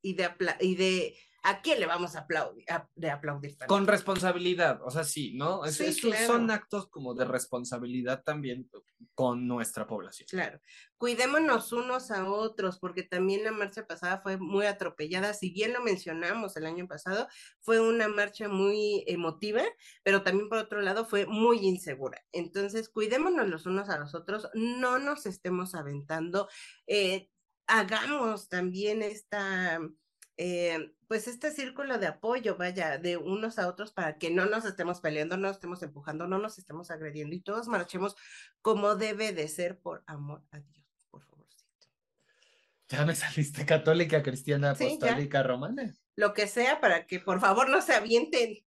y 0.00 0.14
de, 0.14 0.30
y 0.60 0.76
de 0.76 1.16
a 1.42 1.62
quién 1.62 1.80
le 1.80 1.86
vamos 1.86 2.16
a 2.16 2.20
aplaudir, 2.20 2.70
a- 2.70 2.88
de 2.94 3.10
aplaudir 3.10 3.52
también. 3.56 3.68
Con 3.68 3.86
responsabilidad, 3.86 4.80
o 4.84 4.90
sea, 4.90 5.04
sí, 5.04 5.32
¿no? 5.34 5.64
Es- 5.64 5.76
Sí, 5.76 6.00
claro. 6.00 6.26
son 6.26 6.50
actos 6.50 6.88
como 6.88 7.14
de 7.14 7.24
responsabilidad 7.24 8.22
también 8.22 8.68
con 9.14 9.46
nuestra 9.48 9.86
población. 9.86 10.26
Claro, 10.30 10.60
cuidémonos 10.98 11.72
unos 11.72 12.10
a 12.10 12.28
otros, 12.30 12.78
porque 12.78 13.02
también 13.02 13.44
la 13.44 13.52
marcha 13.52 13.86
pasada 13.86 14.20
fue 14.22 14.36
muy 14.36 14.66
atropellada, 14.66 15.32
si 15.34 15.50
bien 15.50 15.72
lo 15.72 15.82
mencionamos 15.82 16.56
el 16.56 16.66
año 16.66 16.86
pasado, 16.86 17.26
fue 17.60 17.80
una 17.80 18.08
marcha 18.08 18.48
muy 18.48 19.04
emotiva, 19.06 19.62
pero 20.02 20.22
también 20.22 20.48
por 20.48 20.58
otro 20.58 20.80
lado 20.82 21.04
fue 21.06 21.26
muy 21.26 21.58
insegura. 21.66 22.22
Entonces, 22.32 22.88
cuidémonos 22.90 23.48
los 23.48 23.66
unos 23.66 23.88
a 23.88 23.98
los 23.98 24.14
otros, 24.14 24.48
no 24.54 24.98
nos 24.98 25.26
estemos 25.26 25.74
aventando, 25.74 26.48
eh, 26.86 27.30
hagamos 27.66 28.48
también 28.48 29.00
esta, 29.02 29.78
eh, 30.42 30.94
pues 31.06 31.28
este 31.28 31.50
círculo 31.50 31.98
de 31.98 32.06
apoyo, 32.06 32.56
vaya, 32.56 32.96
de 32.96 33.18
unos 33.18 33.58
a 33.58 33.68
otros 33.68 33.92
para 33.92 34.16
que 34.16 34.30
no 34.30 34.46
nos 34.46 34.64
estemos 34.64 35.02
peleando, 35.02 35.36
no 35.36 35.48
nos 35.48 35.56
estemos 35.56 35.82
empujando, 35.82 36.26
no 36.26 36.38
nos 36.38 36.56
estemos 36.56 36.90
agrediendo 36.90 37.36
y 37.36 37.42
todos 37.42 37.68
marchemos 37.68 38.16
como 38.62 38.94
debe 38.96 39.34
de 39.34 39.48
ser 39.48 39.78
por 39.80 40.02
amor 40.06 40.42
a 40.50 40.60
Dios, 40.60 40.86
por 41.10 41.22
favorcito. 41.26 41.66
Ya 42.88 43.04
me 43.04 43.14
saliste 43.14 43.66
católica, 43.66 44.22
cristiana, 44.22 44.74
Sí, 44.74 44.84
apostólica, 44.86 45.42
romana. 45.42 45.94
Lo 46.16 46.32
que 46.32 46.46
sea 46.46 46.80
para 46.80 47.06
que 47.06 47.20
por 47.20 47.38
favor 47.38 47.68
no 47.68 47.82
se 47.82 47.92
avienten. 47.92 48.64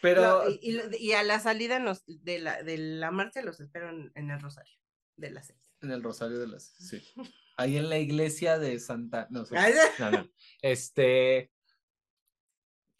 Pero 0.00 0.44
Lo- 0.44 0.50
y, 0.60 1.12
a 1.14 1.24
la 1.24 1.40
salida 1.40 1.80
nos- 1.80 2.04
de, 2.06 2.38
la, 2.38 2.62
de 2.62 2.78
la 2.78 3.10
marcha 3.10 3.42
los 3.42 3.58
espero 3.58 3.90
en, 3.90 4.30
el 4.30 4.40
Rosario 4.40 4.78
de 5.16 5.30
las 5.30 5.48
seis. 5.48 5.58
en 5.80 5.90
el 5.90 6.00
Rosario 6.02 6.38
de 6.38 6.46
las. 6.46 6.62
Sí. 6.78 7.02
Ahí 7.56 7.76
en 7.76 7.88
la 7.88 7.98
iglesia 7.98 8.58
de 8.58 8.78
Santa. 8.80 9.26
No 9.30 9.44
sé. 9.44 9.56
Ay, 9.58 9.74
No, 9.98 10.10
no. 10.10 10.28
Este. 10.60 11.50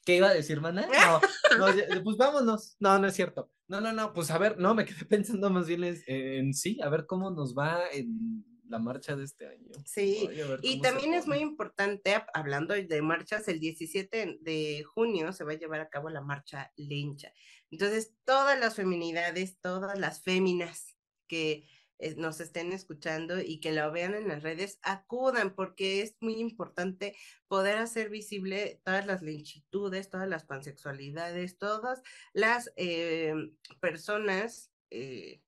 ¿Qué 0.04 0.16
iba 0.16 0.28
a 0.28 0.34
decir, 0.34 0.60
mana? 0.60 0.86
No, 0.88 1.20
pues 2.04 2.16
vámonos. 2.16 2.76
No, 2.80 2.98
no 2.98 3.06
es 3.06 3.14
cierto. 3.14 3.52
No, 3.68 3.80
no, 3.80 3.92
no, 3.92 4.12
pues 4.12 4.30
a 4.30 4.38
ver, 4.38 4.58
no, 4.58 4.74
me 4.74 4.84
quedé 4.84 5.04
pensando 5.08 5.48
más 5.50 5.66
bien 5.66 5.84
es- 5.84 6.02
en, 6.06 6.52
sí, 6.54 6.80
a 6.82 6.88
ver 6.88 7.06
cómo 7.06 7.30
nos 7.30 7.56
va 7.56 7.88
en 7.92 8.44
la 8.68 8.78
marcha 8.78 9.14
de 9.14 9.24
este 9.24 9.46
año. 9.46 9.70
Sí, 9.84 10.28
Y 10.62 10.80
también 10.80 11.14
es 11.14 11.26
muy 11.26 11.38
importante, 11.38 12.14
hablando 12.34 12.74
de 12.74 13.02
marchas, 13.02 13.46
el 13.48 13.60
17 13.60 14.38
de 14.40 14.82
junio 14.82 15.32
se 15.32 15.44
va 15.44 15.52
a 15.52 15.58
llevar 15.58 15.80
a 15.80 15.88
cabo 15.90 16.08
la 16.08 16.22
marcha 16.22 16.72
lencha. 16.76 17.32
Entonces, 17.70 18.14
todas 18.24 18.58
las 18.58 18.74
feminidades, 18.74 19.58
todas 19.60 19.98
las 19.98 20.22
féminas 20.22 20.96
que 21.28 21.52
eh, 21.52 21.68
nos 22.16 22.40
estén 22.40 22.72
escuchando 22.72 23.40
y 23.40 23.60
que 23.60 23.72
lo 23.72 23.90
vean 23.92 24.14
en 24.14 24.28
las 24.28 24.42
redes, 24.42 24.78
acudan 24.82 25.54
porque 25.54 26.02
es 26.02 26.16
muy 26.20 26.34
importante 26.34 27.16
poder 27.48 27.78
hacer 27.78 28.10
visible 28.10 28.80
todas 28.84 29.06
las 29.06 29.22
lechitudes, 29.22 30.10
todas 30.10 30.28
las 30.28 30.44
pansexualidades, 30.44 31.58
todas 31.58 32.02
las 32.32 32.72
eh, 32.76 33.34
personas 33.80 34.70
eh, 34.90 35.42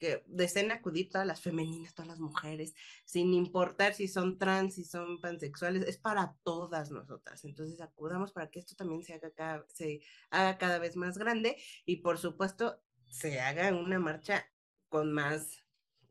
que 0.00 0.24
deseen 0.26 0.72
acudir, 0.72 1.10
todas 1.10 1.26
las 1.26 1.42
femeninas, 1.42 1.94
todas 1.94 2.08
las 2.08 2.20
mujeres, 2.20 2.74
sin 3.04 3.34
importar 3.34 3.94
si 3.94 4.08
son 4.08 4.38
trans, 4.38 4.74
si 4.74 4.84
son 4.84 5.20
pansexuales, 5.20 5.86
es 5.86 5.98
para 5.98 6.34
todas 6.42 6.90
nosotras. 6.90 7.44
Entonces 7.44 7.80
acudamos 7.80 8.32
para 8.32 8.50
que 8.50 8.58
esto 8.58 8.74
también 8.74 9.04
se 9.04 9.12
haga 9.12 9.30
cada, 9.30 9.66
se 9.68 10.00
haga 10.30 10.56
cada 10.58 10.78
vez 10.78 10.96
más 10.96 11.18
grande 11.18 11.56
y 11.84 11.96
por 11.96 12.18
supuesto 12.18 12.82
se 13.10 13.40
haga 13.40 13.72
una 13.74 13.98
marcha 13.98 14.50
con 14.88 15.12
más, 15.12 15.62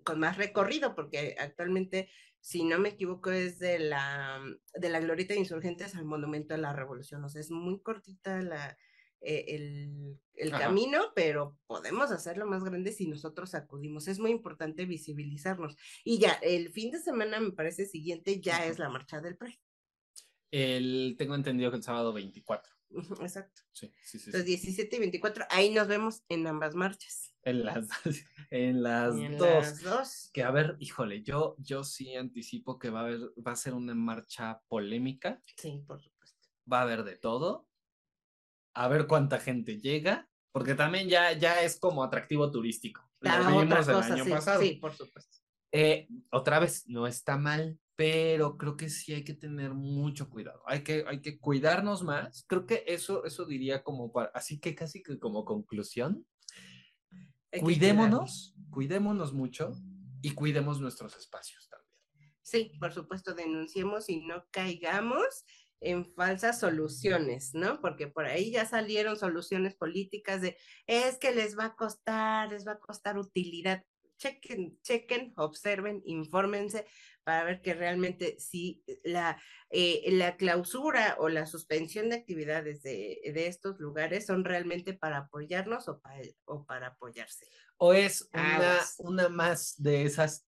con 0.03 0.19
más 0.19 0.37
recorrido, 0.37 0.95
porque 0.95 1.35
actualmente, 1.39 2.09
si 2.39 2.63
no 2.63 2.79
me 2.79 2.89
equivoco, 2.89 3.31
es 3.31 3.59
de 3.59 3.79
la, 3.79 4.41
de 4.73 4.89
la 4.89 4.99
Glorieta 4.99 5.33
de 5.33 5.41
Insurgentes 5.41 5.95
al 5.95 6.05
Monumento 6.05 6.53
de 6.53 6.61
la 6.61 6.73
Revolución. 6.73 7.23
O 7.23 7.29
sea, 7.29 7.41
es 7.41 7.51
muy 7.51 7.79
cortita 7.81 8.41
la, 8.41 8.77
eh, 9.21 9.45
el, 9.49 10.19
el 10.35 10.51
camino, 10.51 11.11
pero 11.13 11.57
podemos 11.67 12.11
hacerlo 12.11 12.45
más 12.45 12.63
grande 12.63 12.91
si 12.91 13.07
nosotros 13.07 13.53
acudimos. 13.53 14.07
Es 14.07 14.19
muy 14.19 14.31
importante 14.31 14.85
visibilizarnos. 14.85 15.75
Y 16.03 16.19
ya, 16.19 16.33
el 16.41 16.71
fin 16.71 16.91
de 16.91 16.99
semana, 16.99 17.39
me 17.39 17.51
parece 17.51 17.85
siguiente, 17.85 18.39
ya 18.39 18.65
es 18.65 18.79
la 18.79 18.89
marcha 18.89 19.19
del 19.19 19.35
Pride. 19.35 19.59
El, 20.51 21.15
tengo 21.17 21.35
entendido 21.35 21.69
que 21.69 21.77
el 21.77 21.83
sábado 21.83 22.13
24. 22.13 22.78
Exacto. 22.91 23.61
Sí, 23.71 23.93
sí, 24.03 24.19
sí. 24.19 24.31
sí. 24.31 24.31
Los 24.31 24.45
17 24.45 24.95
y 24.95 24.99
24, 24.99 25.45
ahí 25.49 25.71
nos 25.73 25.87
vemos 25.87 26.23
en 26.29 26.47
ambas 26.47 26.75
marchas. 26.75 27.33
En 27.43 27.63
las, 27.63 27.87
en 28.51 28.83
las 28.83 29.15
En 29.15 29.37
dos. 29.37 29.49
las 29.49 29.81
dos. 29.81 30.29
Que 30.33 30.43
a 30.43 30.51
ver, 30.51 30.75
híjole, 30.79 31.21
yo, 31.23 31.55
yo 31.59 31.83
sí 31.83 32.15
anticipo 32.15 32.77
que 32.79 32.89
va 32.89 33.01
a 33.01 33.03
haber, 33.03 33.19
va 33.45 33.51
a 33.53 33.55
ser 33.55 33.73
una 33.73 33.93
marcha 33.95 34.61
polémica, 34.67 35.41
Sí, 35.55 35.83
por 35.87 36.01
supuesto. 36.01 36.37
va 36.71 36.79
a 36.79 36.83
haber 36.83 37.03
de 37.03 37.15
todo, 37.17 37.67
a 38.75 38.87
ver 38.87 39.07
cuánta 39.07 39.39
gente 39.39 39.79
llega, 39.79 40.29
porque 40.51 40.75
también 40.75 41.07
ya, 41.09 41.31
ya 41.33 41.61
es 41.63 41.79
como 41.79 42.03
atractivo 42.03 42.51
turístico. 42.51 43.01
Lo 43.21 43.31
vimos 43.61 43.87
el 43.87 43.93
cosa, 43.93 44.13
año 44.13 44.23
sí, 44.25 44.29
pasado. 44.29 44.61
sí, 44.61 44.73
por 44.75 44.93
supuesto. 44.93 45.37
Eh, 45.71 46.07
otra 46.31 46.59
vez, 46.59 46.87
no 46.87 47.05
está 47.07 47.37
mal, 47.37 47.79
pero 47.99 48.57
creo 48.57 48.77
que 48.77 48.89
sí 48.89 49.13
hay 49.13 49.25
que 49.25 49.33
tener 49.33 49.73
mucho 49.73 50.29
cuidado. 50.29 50.63
Hay 50.65 50.85
que, 50.85 51.03
hay 51.05 51.19
que 51.19 51.37
cuidarnos 51.37 52.01
más. 52.01 52.45
Creo 52.47 52.65
que 52.65 52.85
eso, 52.87 53.25
eso 53.25 53.43
diría 53.43 53.83
como 53.83 54.13
para, 54.13 54.31
así 54.33 54.57
que 54.57 54.73
casi 54.73 55.03
que 55.03 55.19
como 55.19 55.43
conclusión. 55.43 56.25
cuidémonos, 57.59 58.55
cuidémonos 58.69 59.33
mucho 59.33 59.73
y 60.21 60.31
cuidemos 60.31 60.79
nuestros 60.79 61.17
espacios 61.17 61.67
también. 61.67 62.33
Sí, 62.41 62.71
por 62.79 62.93
supuesto, 62.93 63.33
denunciemos 63.33 64.07
y 64.07 64.21
no 64.21 64.45
caigamos 64.49 65.43
en 65.81 66.05
falsas 66.13 66.57
soluciones, 66.57 67.53
¿no? 67.53 67.81
Porque 67.81 68.07
por 68.07 68.27
ahí 68.27 68.51
ya 68.51 68.65
salieron 68.65 69.17
soluciones 69.17 69.75
políticas 69.75 70.39
de 70.39 70.55
es 70.87 71.17
que 71.17 71.35
les 71.35 71.59
va 71.59 71.65
a 71.65 71.75
costar, 71.75 72.49
les 72.49 72.65
va 72.65 72.73
a 72.73 72.79
costar 72.79 73.17
utilidad. 73.17 73.83
Chequen, 74.17 74.77
chequen, 74.83 75.33
observen, 75.35 76.01
infórmense 76.05 76.85
para 77.29 77.43
ver 77.43 77.61
que 77.61 77.75
realmente 77.75 78.39
si 78.39 78.83
la, 79.03 79.39
eh, 79.69 80.01
la 80.13 80.35
clausura 80.35 81.15
o 81.19 81.29
la 81.29 81.45
suspensión 81.45 82.09
de 82.09 82.15
actividades 82.15 82.81
de, 82.81 83.21
de, 83.23 83.45
estos 83.45 83.79
lugares 83.79 84.25
son 84.25 84.43
realmente 84.43 84.95
para 84.95 85.19
apoyarnos 85.19 85.87
o 85.89 85.99
para, 85.99 86.23
o 86.45 86.65
para 86.65 86.87
apoyarse. 86.87 87.45
O 87.77 87.93
es 87.93 88.27
una, 88.33 88.79
una 88.97 89.29
más 89.29 89.75
de 89.77 90.05
esas 90.05 90.47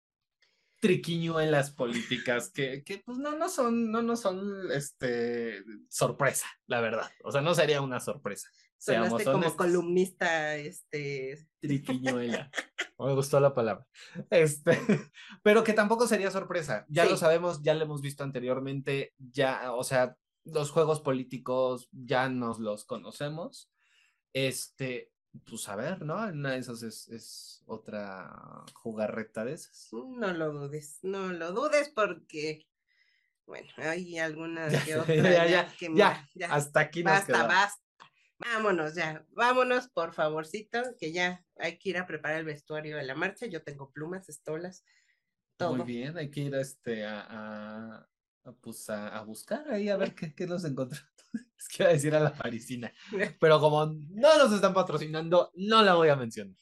triquiñuelas 0.80 1.72
políticas 1.72 2.48
que, 2.48 2.84
que 2.84 2.98
pues 2.98 3.18
no, 3.18 3.36
no 3.36 3.48
son, 3.48 3.90
no, 3.90 4.00
no 4.00 4.14
son 4.14 4.70
este 4.70 5.64
sorpresa, 5.88 6.46
la 6.68 6.80
verdad. 6.80 7.10
O 7.24 7.32
sea, 7.32 7.40
no 7.40 7.56
sería 7.56 7.80
una 7.80 7.98
sorpresa. 7.98 8.48
Seamos 8.76 9.24
como 9.24 9.56
columnista, 9.56 10.54
este. 10.54 11.44
Triquiñuela. 11.58 12.52
Me 13.06 13.14
gustó 13.14 13.40
la 13.40 13.54
palabra. 13.54 13.86
Este, 14.30 14.72
pero 15.42 15.64
que 15.64 15.72
tampoco 15.72 16.06
sería 16.06 16.30
sorpresa. 16.30 16.84
Ya 16.88 17.04
lo 17.04 17.16
sabemos, 17.16 17.62
ya 17.62 17.74
lo 17.74 17.84
hemos 17.84 18.00
visto 18.00 18.24
anteriormente, 18.24 19.14
ya, 19.18 19.72
o 19.72 19.84
sea, 19.84 20.16
los 20.44 20.70
juegos 20.70 21.00
políticos 21.00 21.88
ya 21.92 22.28
nos 22.28 22.58
los 22.58 22.84
conocemos. 22.84 23.70
Este, 24.32 25.12
pues 25.48 25.68
a 25.68 25.76
ver, 25.76 26.02
¿no? 26.02 26.16
Una 26.16 26.52
de 26.52 26.58
esas 26.58 26.82
es, 26.82 27.08
es 27.08 27.62
otra 27.66 28.64
jugarreta 28.74 29.44
de 29.44 29.54
esas. 29.54 29.88
No 29.92 30.32
lo 30.32 30.52
dudes, 30.52 30.98
no 31.02 31.32
lo 31.32 31.52
dudes 31.52 31.90
porque, 31.90 32.66
bueno, 33.46 33.68
hay 33.76 34.18
algunas 34.18 34.72
que 35.06 35.22
ya, 35.22 35.46
ya, 35.94 36.28
ya, 36.34 36.52
hasta 36.52 36.80
aquí 36.80 37.02
nos 37.02 37.12
Basta, 37.12 37.46
basta. 37.46 37.87
Vámonos 38.38 38.94
ya, 38.94 39.26
vámonos 39.30 39.88
por 39.88 40.14
favorcito, 40.14 40.80
que 40.98 41.12
ya 41.12 41.44
hay 41.56 41.78
que 41.78 41.90
ir 41.90 41.98
a 41.98 42.06
preparar 42.06 42.38
el 42.38 42.44
vestuario 42.44 42.96
de 42.96 43.02
la 43.02 43.16
marcha. 43.16 43.46
Yo 43.46 43.62
tengo 43.62 43.90
plumas, 43.90 44.28
estolas, 44.28 44.84
todo. 45.56 45.74
Muy 45.74 45.86
bien, 45.86 46.16
hay 46.16 46.30
que 46.30 46.40
ir 46.42 46.54
este, 46.54 47.04
a, 47.04 47.26
a, 48.44 48.52
pues 48.60 48.88
a, 48.90 49.20
buscar 49.22 49.68
ahí 49.70 49.88
a 49.88 49.96
ver 49.96 50.14
qué, 50.14 50.34
qué 50.34 50.46
nos 50.46 50.64
encontramos. 50.64 51.08
Es 51.58 51.68
que 51.68 51.82
iba 51.82 51.90
a 51.90 51.92
decir 51.92 52.14
a 52.14 52.20
la 52.20 52.32
parisina. 52.32 52.92
Pero 53.40 53.60
como 53.60 53.84
no 53.86 54.38
nos 54.38 54.52
están 54.52 54.72
patrocinando, 54.72 55.50
no 55.56 55.82
la 55.82 55.94
voy 55.94 56.08
a 56.08 56.16
mencionar. 56.16 56.56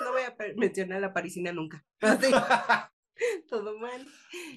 No 0.00 0.12
voy 0.12 0.22
a 0.22 0.34
mencionar 0.56 0.98
a 0.98 1.00
la 1.00 1.12
parisina 1.12 1.52
nunca. 1.52 1.84
Todo 3.48 3.78
mal. 3.78 4.06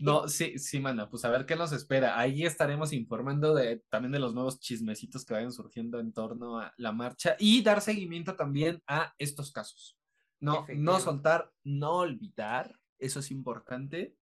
No, 0.02 0.28
sí, 0.28 0.58
sí, 0.60 0.80
mana, 0.80 1.10
pues 1.10 1.26
a 1.26 1.30
ver 1.30 1.46
qué 1.46 1.56
nos 1.56 1.72
espera. 1.72 2.20
Ahí 2.20 2.46
estaremos 2.46 2.94
informando 2.94 3.54
de 3.54 3.84
también 3.90 4.12
de 4.12 4.20
los 4.20 4.34
nuevos 4.34 4.60
chismecitos 4.60 5.26
que 5.26 5.34
vayan 5.34 5.52
surgiendo 5.52 6.00
en 6.00 6.14
torno 6.14 6.60
a 6.60 6.74
la 6.78 6.92
marcha 6.92 7.36
y 7.40 7.62
dar 7.64 7.82
seguimiento 7.82 8.36
también 8.36 8.82
a 8.88 9.14
estos 9.18 9.52
casos. 9.52 9.98
No, 10.40 10.66
no 10.76 11.00
soltar, 11.00 11.52
no 11.64 11.98
olvidar, 11.98 12.80
eso 12.98 13.20
es 13.20 13.30
importante, 13.30 14.16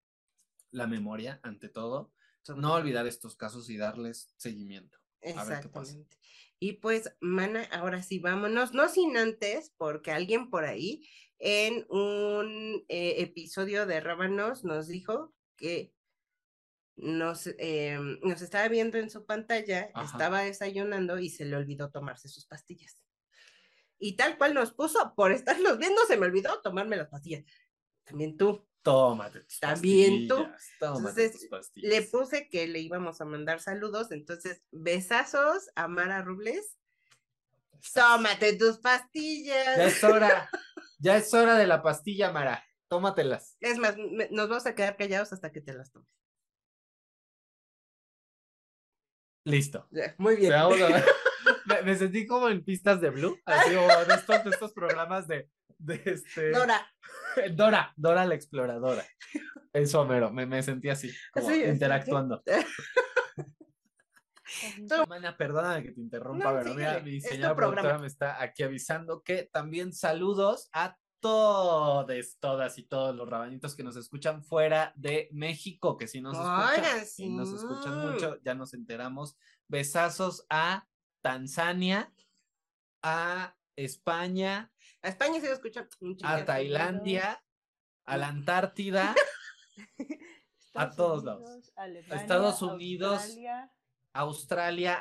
la 0.70 0.86
memoria 0.86 1.40
ante 1.42 1.68
todo, 1.68 2.12
no 2.56 2.74
olvidar 2.74 3.06
estos 3.06 3.36
casos 3.36 3.68
y 3.68 3.76
darles 3.76 4.32
seguimiento. 4.36 4.98
Exactamente. 5.20 6.16
Y 6.58 6.74
pues, 6.74 7.14
mana, 7.20 7.64
ahora 7.70 8.02
sí, 8.02 8.18
vámonos, 8.18 8.72
no 8.72 8.88
sin 8.88 9.16
antes, 9.16 9.74
porque 9.76 10.10
alguien 10.10 10.48
por 10.48 10.64
ahí 10.64 11.06
en 11.38 11.86
un 11.90 12.84
eh, 12.88 13.16
episodio 13.18 13.86
de 13.86 14.00
Rábanos 14.00 14.64
nos 14.64 14.88
dijo 14.88 15.34
que 15.56 15.92
nos, 16.96 17.46
em, 17.58 18.18
nos 18.22 18.40
estaba 18.40 18.68
viendo 18.68 18.96
en 18.98 19.10
su 19.10 19.26
pantalla, 19.26 19.90
estaba 20.02 20.42
desayunando 20.42 21.18
y 21.18 21.28
se 21.28 21.44
le 21.44 21.56
olvidó 21.56 21.90
tomarse 21.90 22.28
sus 22.28 22.46
pastillas. 22.46 23.02
Y 23.98 24.16
tal 24.16 24.36
cual 24.38 24.54
nos 24.54 24.72
puso, 24.72 25.14
por 25.14 25.32
estarlos 25.32 25.78
viendo, 25.78 26.00
se 26.06 26.16
me 26.16 26.26
olvidó 26.26 26.60
tomarme 26.62 26.96
las 26.96 27.08
pastillas. 27.08 27.44
También 28.04 28.36
tú. 28.36 28.66
Tómate 28.82 29.40
tus 29.40 29.58
También 29.58 30.28
tú. 30.28 30.46
entonces, 30.80 31.48
le 31.74 32.02
puse 32.02 32.48
que 32.48 32.68
le 32.68 32.78
íbamos 32.78 33.20
a 33.20 33.24
mandar 33.24 33.60
saludos. 33.60 34.12
Entonces, 34.12 34.62
besazos 34.70 35.70
a 35.74 35.88
Mara 35.88 36.22
Rubles. 36.22 36.76
Tómate 37.92 38.54
tus 38.54 38.78
pastillas. 38.78 39.76
Ya 39.76 39.86
es 39.86 40.04
hora. 40.04 40.48
ya 40.98 41.16
es 41.16 41.32
hora 41.34 41.56
de 41.56 41.66
la 41.66 41.82
pastilla, 41.82 42.32
Mara. 42.32 42.64
Tómatelas. 42.88 43.56
Es 43.60 43.78
más, 43.78 43.96
nos 44.30 44.48
vamos 44.48 44.66
a 44.66 44.74
quedar 44.74 44.96
callados 44.96 45.32
hasta 45.32 45.50
que 45.50 45.60
te 45.60 45.74
las 45.74 45.90
tomes. 45.90 46.08
Listo. 49.44 49.88
muy 50.18 50.36
bien. 50.36 50.52
me, 51.84 51.96
sentí 51.96 52.26
como 52.26 52.48
en 52.48 52.64
pistas 52.64 53.00
de 53.00 53.10
Blue, 53.10 53.38
así 53.44 53.74
como 53.74 53.86
de 53.86 54.14
estos, 54.14 54.44
de 54.44 54.50
estos 54.50 54.72
programas 54.72 55.28
de, 55.28 55.48
de 55.78 56.02
este. 56.04 56.50
Dora. 56.50 56.86
Dora, 57.54 57.92
Dora 57.96 58.24
la 58.24 58.34
exploradora. 58.34 59.04
Eso, 59.72 60.00
Homero, 60.00 60.32
me, 60.32 60.46
me 60.46 60.62
sentí 60.62 60.88
así, 60.88 61.14
como 61.32 61.50
interactuando. 61.54 62.42
Mana, 65.08 65.36
perdóname 65.36 65.82
que 65.82 65.92
te 65.92 66.00
interrumpa, 66.00 66.58
pero 66.58 66.74
mira, 66.74 67.00
mi 67.00 67.20
señora 67.20 67.54
productora 67.54 67.98
me 67.98 68.06
está 68.06 68.42
aquí 68.42 68.62
avisando 68.62 69.22
que 69.22 69.44
también 69.44 69.92
saludos 69.92 70.68
a 70.72 70.96
todos, 71.20 72.38
todas 72.38 72.78
y 72.78 72.84
todos 72.84 73.14
los 73.14 73.28
rabanitos 73.28 73.74
que 73.74 73.82
nos 73.82 73.96
escuchan 73.96 74.44
fuera 74.44 74.92
de 74.96 75.28
México, 75.32 75.96
que 75.96 76.06
si 76.06 76.20
nos 76.20 76.36
escuchan, 76.36 77.06
si 77.06 77.28
nos 77.28 77.52
escuchan 77.52 77.98
mucho, 77.98 78.38
ya 78.42 78.54
nos 78.54 78.74
enteramos. 78.74 79.36
Besazos 79.68 80.46
a 80.48 80.86
Tanzania, 81.22 82.12
a 83.02 83.56
España, 83.74 84.70
a 85.02 85.08
España 85.08 85.40
se 85.40 85.52
escucha 85.52 85.88
A 86.24 86.44
Tailandia, 86.44 87.42
a 88.04 88.16
la 88.16 88.28
Antártida, 88.28 89.14
a 90.74 90.90
todos 90.90 91.24
lados. 91.24 91.72
Estados 92.10 92.62
Unidos, 92.62 93.22
Australia, 93.22 93.72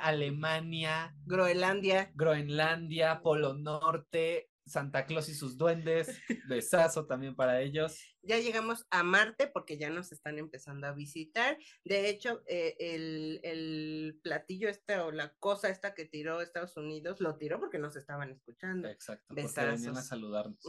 Alemania, 0.01 1.15
Groenlandia, 1.25 2.11
Groenlandia, 2.15 3.21
Polo 3.21 3.53
Norte, 3.53 4.49
Santa 4.65 5.05
Claus 5.05 5.29
y 5.29 5.35
sus 5.35 5.57
duendes, 5.57 6.07
besazo 6.49 7.05
también 7.05 7.35
para 7.35 7.61
ellos. 7.61 7.99
Ya 8.23 8.39
llegamos 8.39 8.85
a 8.89 9.03
Marte 9.03 9.47
porque 9.47 9.77
ya 9.77 9.89
nos 9.89 10.11
están 10.11 10.39
empezando 10.39 10.87
a 10.87 10.93
visitar. 10.93 11.57
De 11.83 12.09
hecho, 12.09 12.41
eh, 12.47 12.75
el, 12.79 14.19
platillo 14.23 14.67
este 14.69 14.97
o 14.97 15.11
la 15.11 15.33
cosa 15.35 15.69
esta 15.69 15.93
que 15.93 16.05
tiró 16.05 16.41
Estados 16.41 16.75
Unidos, 16.77 17.21
lo 17.21 17.37
tiró 17.37 17.59
porque 17.59 17.77
nos 17.77 17.95
estaban 17.95 18.31
escuchando. 18.31 18.87
Exacto, 18.89 19.33
Besazos. 19.33 19.55
porque 19.55 19.71
venían 19.71 19.97
a 19.97 20.01
saludarnos. 20.01 20.59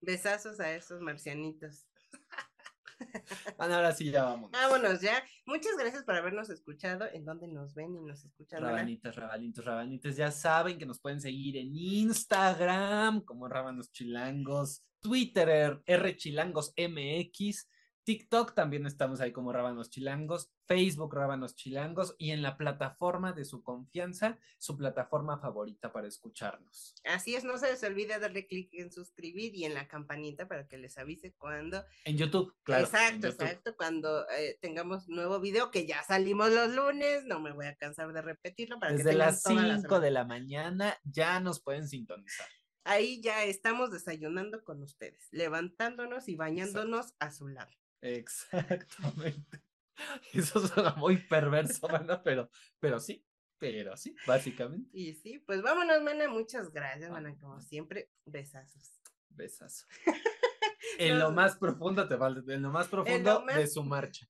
Besazos 0.00 0.60
a 0.60 0.74
esos 0.74 1.00
marcianitos. 1.00 1.86
Bueno, 3.58 3.74
ahora 3.74 3.92
sí 3.92 4.10
ya 4.10 4.24
vamos. 4.24 4.50
Vámonos 4.50 5.00
ya. 5.00 5.22
Muchas 5.44 5.76
gracias 5.78 6.04
por 6.04 6.14
habernos 6.14 6.50
escuchado. 6.50 7.06
En 7.12 7.24
donde 7.24 7.48
nos 7.48 7.74
ven 7.74 7.94
y 7.96 8.00
nos 8.00 8.24
escuchan. 8.24 8.62
Rabanitas, 8.62 9.16
rabanitos, 9.16 9.64
rabanitos. 9.64 10.16
Ya 10.16 10.30
saben 10.30 10.78
que 10.78 10.86
nos 10.86 11.00
pueden 11.00 11.20
seguir 11.20 11.56
en 11.56 11.74
Instagram 11.74 13.22
como 13.22 13.48
Rabanos 13.48 13.92
Chilangos, 13.92 14.84
Twitter, 15.00 15.82
R 15.86 16.16
Chilangos 16.16 16.72
MX 16.76 17.68
TikTok 18.06 18.54
también 18.54 18.86
estamos 18.86 19.20
ahí 19.20 19.32
como 19.32 19.52
Rábanos 19.52 19.90
Chilangos, 19.90 20.52
Facebook 20.66 21.14
Rábanos 21.14 21.54
Chilangos 21.54 22.14
y 22.18 22.30
en 22.30 22.42
la 22.42 22.56
plataforma 22.56 23.32
de 23.32 23.44
su 23.44 23.62
confianza, 23.62 24.38
su 24.58 24.76
plataforma 24.76 25.38
favorita 25.38 25.92
para 25.92 26.08
escucharnos. 26.08 26.94
Así 27.04 27.34
es, 27.34 27.44
no 27.44 27.56
se 27.58 27.70
les 27.70 27.82
olvide 27.82 28.18
darle 28.18 28.46
clic 28.46 28.70
en 28.74 28.92
suscribir 28.92 29.54
y 29.54 29.64
en 29.64 29.74
la 29.74 29.88
campanita 29.88 30.48
para 30.48 30.66
que 30.66 30.78
les 30.78 30.98
avise 30.98 31.34
cuando. 31.34 31.84
En 32.04 32.16
YouTube, 32.16 32.54
claro. 32.62 32.84
Exacto, 32.84 33.28
exacto, 33.28 33.76
cuando 33.76 34.28
eh, 34.30 34.58
tengamos 34.60 35.08
nuevo 35.08 35.40
video, 35.40 35.70
que 35.70 35.86
ya 35.86 36.02
salimos 36.02 36.50
los 36.50 36.74
lunes, 36.74 37.24
no 37.24 37.40
me 37.40 37.52
voy 37.52 37.66
a 37.66 37.76
cansar 37.76 38.12
de 38.12 38.22
repetirlo. 38.22 38.78
Para 38.78 38.92
Desde 38.92 39.14
las 39.14 39.42
5 39.42 40.00
de 40.00 40.10
la 40.10 40.24
mañana 40.24 40.98
ya 41.04 41.40
nos 41.40 41.60
pueden 41.60 41.88
sintonizar 41.88 42.46
ahí 42.86 43.20
ya 43.20 43.44
estamos 43.44 43.90
desayunando 43.90 44.62
con 44.64 44.82
ustedes, 44.82 45.28
levantándonos 45.32 46.28
y 46.28 46.36
bañándonos 46.36 47.14
a 47.18 47.30
su 47.32 47.48
lado. 47.48 47.72
Exactamente. 48.00 49.65
Eso 50.32 50.66
suena 50.66 50.94
muy 50.94 51.16
perverso, 51.16 51.88
mana, 51.88 52.22
pero, 52.22 52.50
pero 52.78 53.00
sí, 53.00 53.24
pero 53.58 53.96
sí, 53.96 54.14
básicamente. 54.26 54.88
Y 54.92 55.14
sí, 55.14 55.38
pues 55.40 55.62
vámonos, 55.62 56.02
mana. 56.02 56.28
Muchas 56.28 56.72
gracias, 56.72 57.10
mana. 57.10 57.36
Como 57.38 57.60
siempre, 57.60 58.10
besazos. 58.24 59.00
Besazos. 59.30 59.86
en 60.98 61.18
lo 61.18 61.30
más 61.32 61.56
profundo 61.56 62.06
te 62.08 62.16
vale, 62.16 62.42
en 62.52 62.62
lo 62.62 62.70
más 62.70 62.88
profundo 62.88 63.44
de 63.46 63.66
su 63.66 63.82
marcha. 63.82 64.28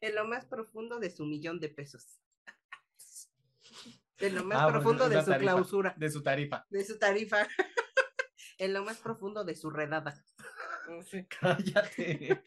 en 0.00 0.14
lo 0.14 0.26
más 0.26 0.46
profundo 0.46 0.98
de 0.98 1.10
su 1.10 1.24
millón 1.24 1.60
de 1.60 1.68
pesos. 1.68 2.20
En 4.18 4.34
lo 4.34 4.44
más 4.44 4.58
ah, 4.60 4.68
profundo 4.68 5.08
de 5.08 5.22
su 5.24 5.32
clausura. 5.32 5.94
De 5.96 6.10
su 6.10 6.22
tarifa. 6.22 6.66
De 6.70 6.84
su 6.84 6.98
tarifa. 6.98 7.46
en 8.58 8.72
lo 8.72 8.84
más 8.84 8.98
profundo 8.98 9.44
de 9.44 9.54
su 9.54 9.70
redada. 9.70 10.24
Cállate. 11.40 12.42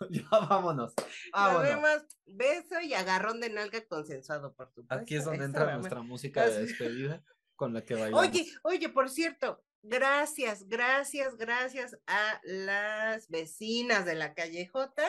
ya 0.10 0.28
vámonos. 0.30 0.94
Nos 1.32 1.62
vemos. 1.62 2.02
Beso 2.26 2.80
y 2.80 2.94
agarrón 2.94 3.40
de 3.40 3.50
nalga 3.50 3.86
consensuado, 3.86 4.54
por 4.54 4.72
tu 4.72 4.84
Aquí 4.88 5.16
es 5.16 5.24
donde 5.24 5.44
entra 5.44 5.76
nuestra 5.76 6.02
música 6.02 6.46
de 6.46 6.66
despedida 6.66 7.22
con 7.54 7.72
la 7.72 7.84
que 7.84 7.94
bailamos. 7.94 8.28
Oye, 8.28 8.46
oye, 8.62 8.88
por 8.88 9.08
cierto, 9.08 9.62
gracias, 9.82 10.68
gracias, 10.68 11.36
gracias 11.36 11.98
a 12.06 12.40
las 12.44 13.28
vecinas 13.28 14.04
de 14.04 14.14
la 14.14 14.34
calle 14.34 14.66
J 14.66 15.02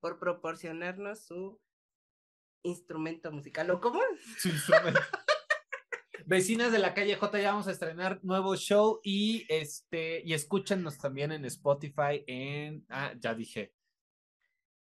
por 0.00 0.18
proporcionarnos 0.18 1.24
su 1.24 1.60
instrumento 2.62 3.30
musical. 3.30 3.70
¿O 3.70 3.80
cómo? 3.80 4.00
Su 4.38 4.48
instrumento. 4.48 5.00
Vecinas 6.26 6.70
de 6.70 6.78
la 6.78 6.94
calle 6.94 7.16
J, 7.16 7.40
ya 7.40 7.50
vamos 7.50 7.66
a 7.66 7.72
estrenar 7.72 8.20
nuevo 8.22 8.54
show 8.56 9.00
y 9.02 9.44
este, 9.48 10.22
y 10.24 10.34
escúchenos 10.34 10.98
también 10.98 11.32
en 11.32 11.44
Spotify, 11.44 12.24
en, 12.26 12.84
ah, 12.88 13.12
ya 13.18 13.34
dije. 13.34 13.72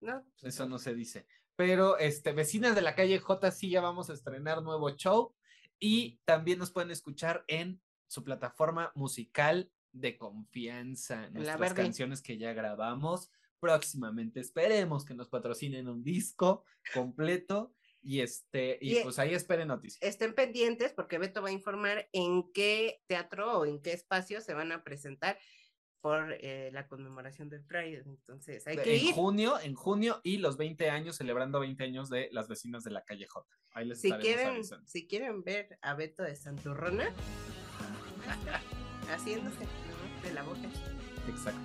No. 0.00 0.24
Eso 0.42 0.68
no 0.68 0.78
se 0.78 0.94
dice. 0.94 1.26
Pero, 1.56 1.98
este, 1.98 2.32
vecinas 2.32 2.74
de 2.74 2.82
la 2.82 2.94
calle 2.94 3.18
J, 3.18 3.50
sí, 3.50 3.70
ya 3.70 3.80
vamos 3.80 4.08
a 4.10 4.14
estrenar 4.14 4.62
nuevo 4.62 4.90
show 4.90 5.34
y 5.78 6.18
también 6.24 6.58
nos 6.58 6.70
pueden 6.70 6.90
escuchar 6.90 7.44
en 7.48 7.80
su 8.06 8.24
plataforma 8.24 8.92
musical 8.94 9.70
de 9.92 10.16
confianza, 10.16 11.28
nuestras 11.30 11.74
canciones 11.74 12.22
que 12.22 12.38
ya 12.38 12.52
grabamos 12.52 13.30
próximamente. 13.58 14.40
Esperemos 14.40 15.04
que 15.04 15.14
nos 15.14 15.28
patrocinen 15.28 15.88
un 15.88 16.02
disco 16.02 16.64
completo 16.94 17.74
y 18.02 18.20
este, 18.20 18.78
y, 18.80 19.00
pues 19.02 19.18
ahí 19.18 19.34
esperen 19.34 19.68
noticias. 19.68 20.02
Estén 20.02 20.34
pendientes 20.34 20.92
porque 20.92 21.18
Beto 21.18 21.42
va 21.42 21.50
a 21.50 21.52
informar 21.52 22.08
en 22.12 22.50
qué 22.52 23.02
teatro 23.06 23.58
o 23.58 23.66
en 23.66 23.80
qué 23.82 23.92
espacio 23.92 24.40
se 24.40 24.54
van 24.54 24.72
a 24.72 24.82
presentar 24.82 25.38
por 26.00 26.32
eh, 26.40 26.70
la 26.72 26.86
conmemoración 26.86 27.48
del 27.48 27.64
Pride. 27.64 28.02
Entonces, 28.06 28.66
hay 28.66 28.76
que 28.78 28.96
en 28.96 29.06
ir. 29.06 29.14
junio, 29.14 29.60
en 29.60 29.74
junio 29.74 30.20
y 30.22 30.38
los 30.38 30.56
20 30.56 30.90
años, 30.90 31.16
celebrando 31.16 31.60
20 31.60 31.84
años 31.84 32.10
de 32.10 32.28
las 32.32 32.48
vecinas 32.48 32.84
de 32.84 32.90
la 32.90 33.02
calle 33.02 33.26
J. 33.26 33.46
Ahí 33.72 33.86
les 33.86 34.00
si 34.00 34.10
quieren, 34.12 34.62
Si 34.86 35.06
quieren 35.06 35.42
ver 35.42 35.78
a 35.82 35.94
Beto 35.94 36.22
de 36.22 36.34
Santurrona, 36.36 37.10
haciéndose 39.10 39.66
de 40.22 40.32
la 40.32 40.42
boca. 40.42 40.68
Exacto. 41.28 41.60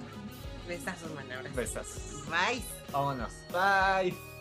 Besazos, 0.67 1.13
manabras. 1.13 1.55
Besas. 1.55 2.23
Bye. 2.27 2.63
Vámonos. 2.91 3.33
Bye. 3.51 4.34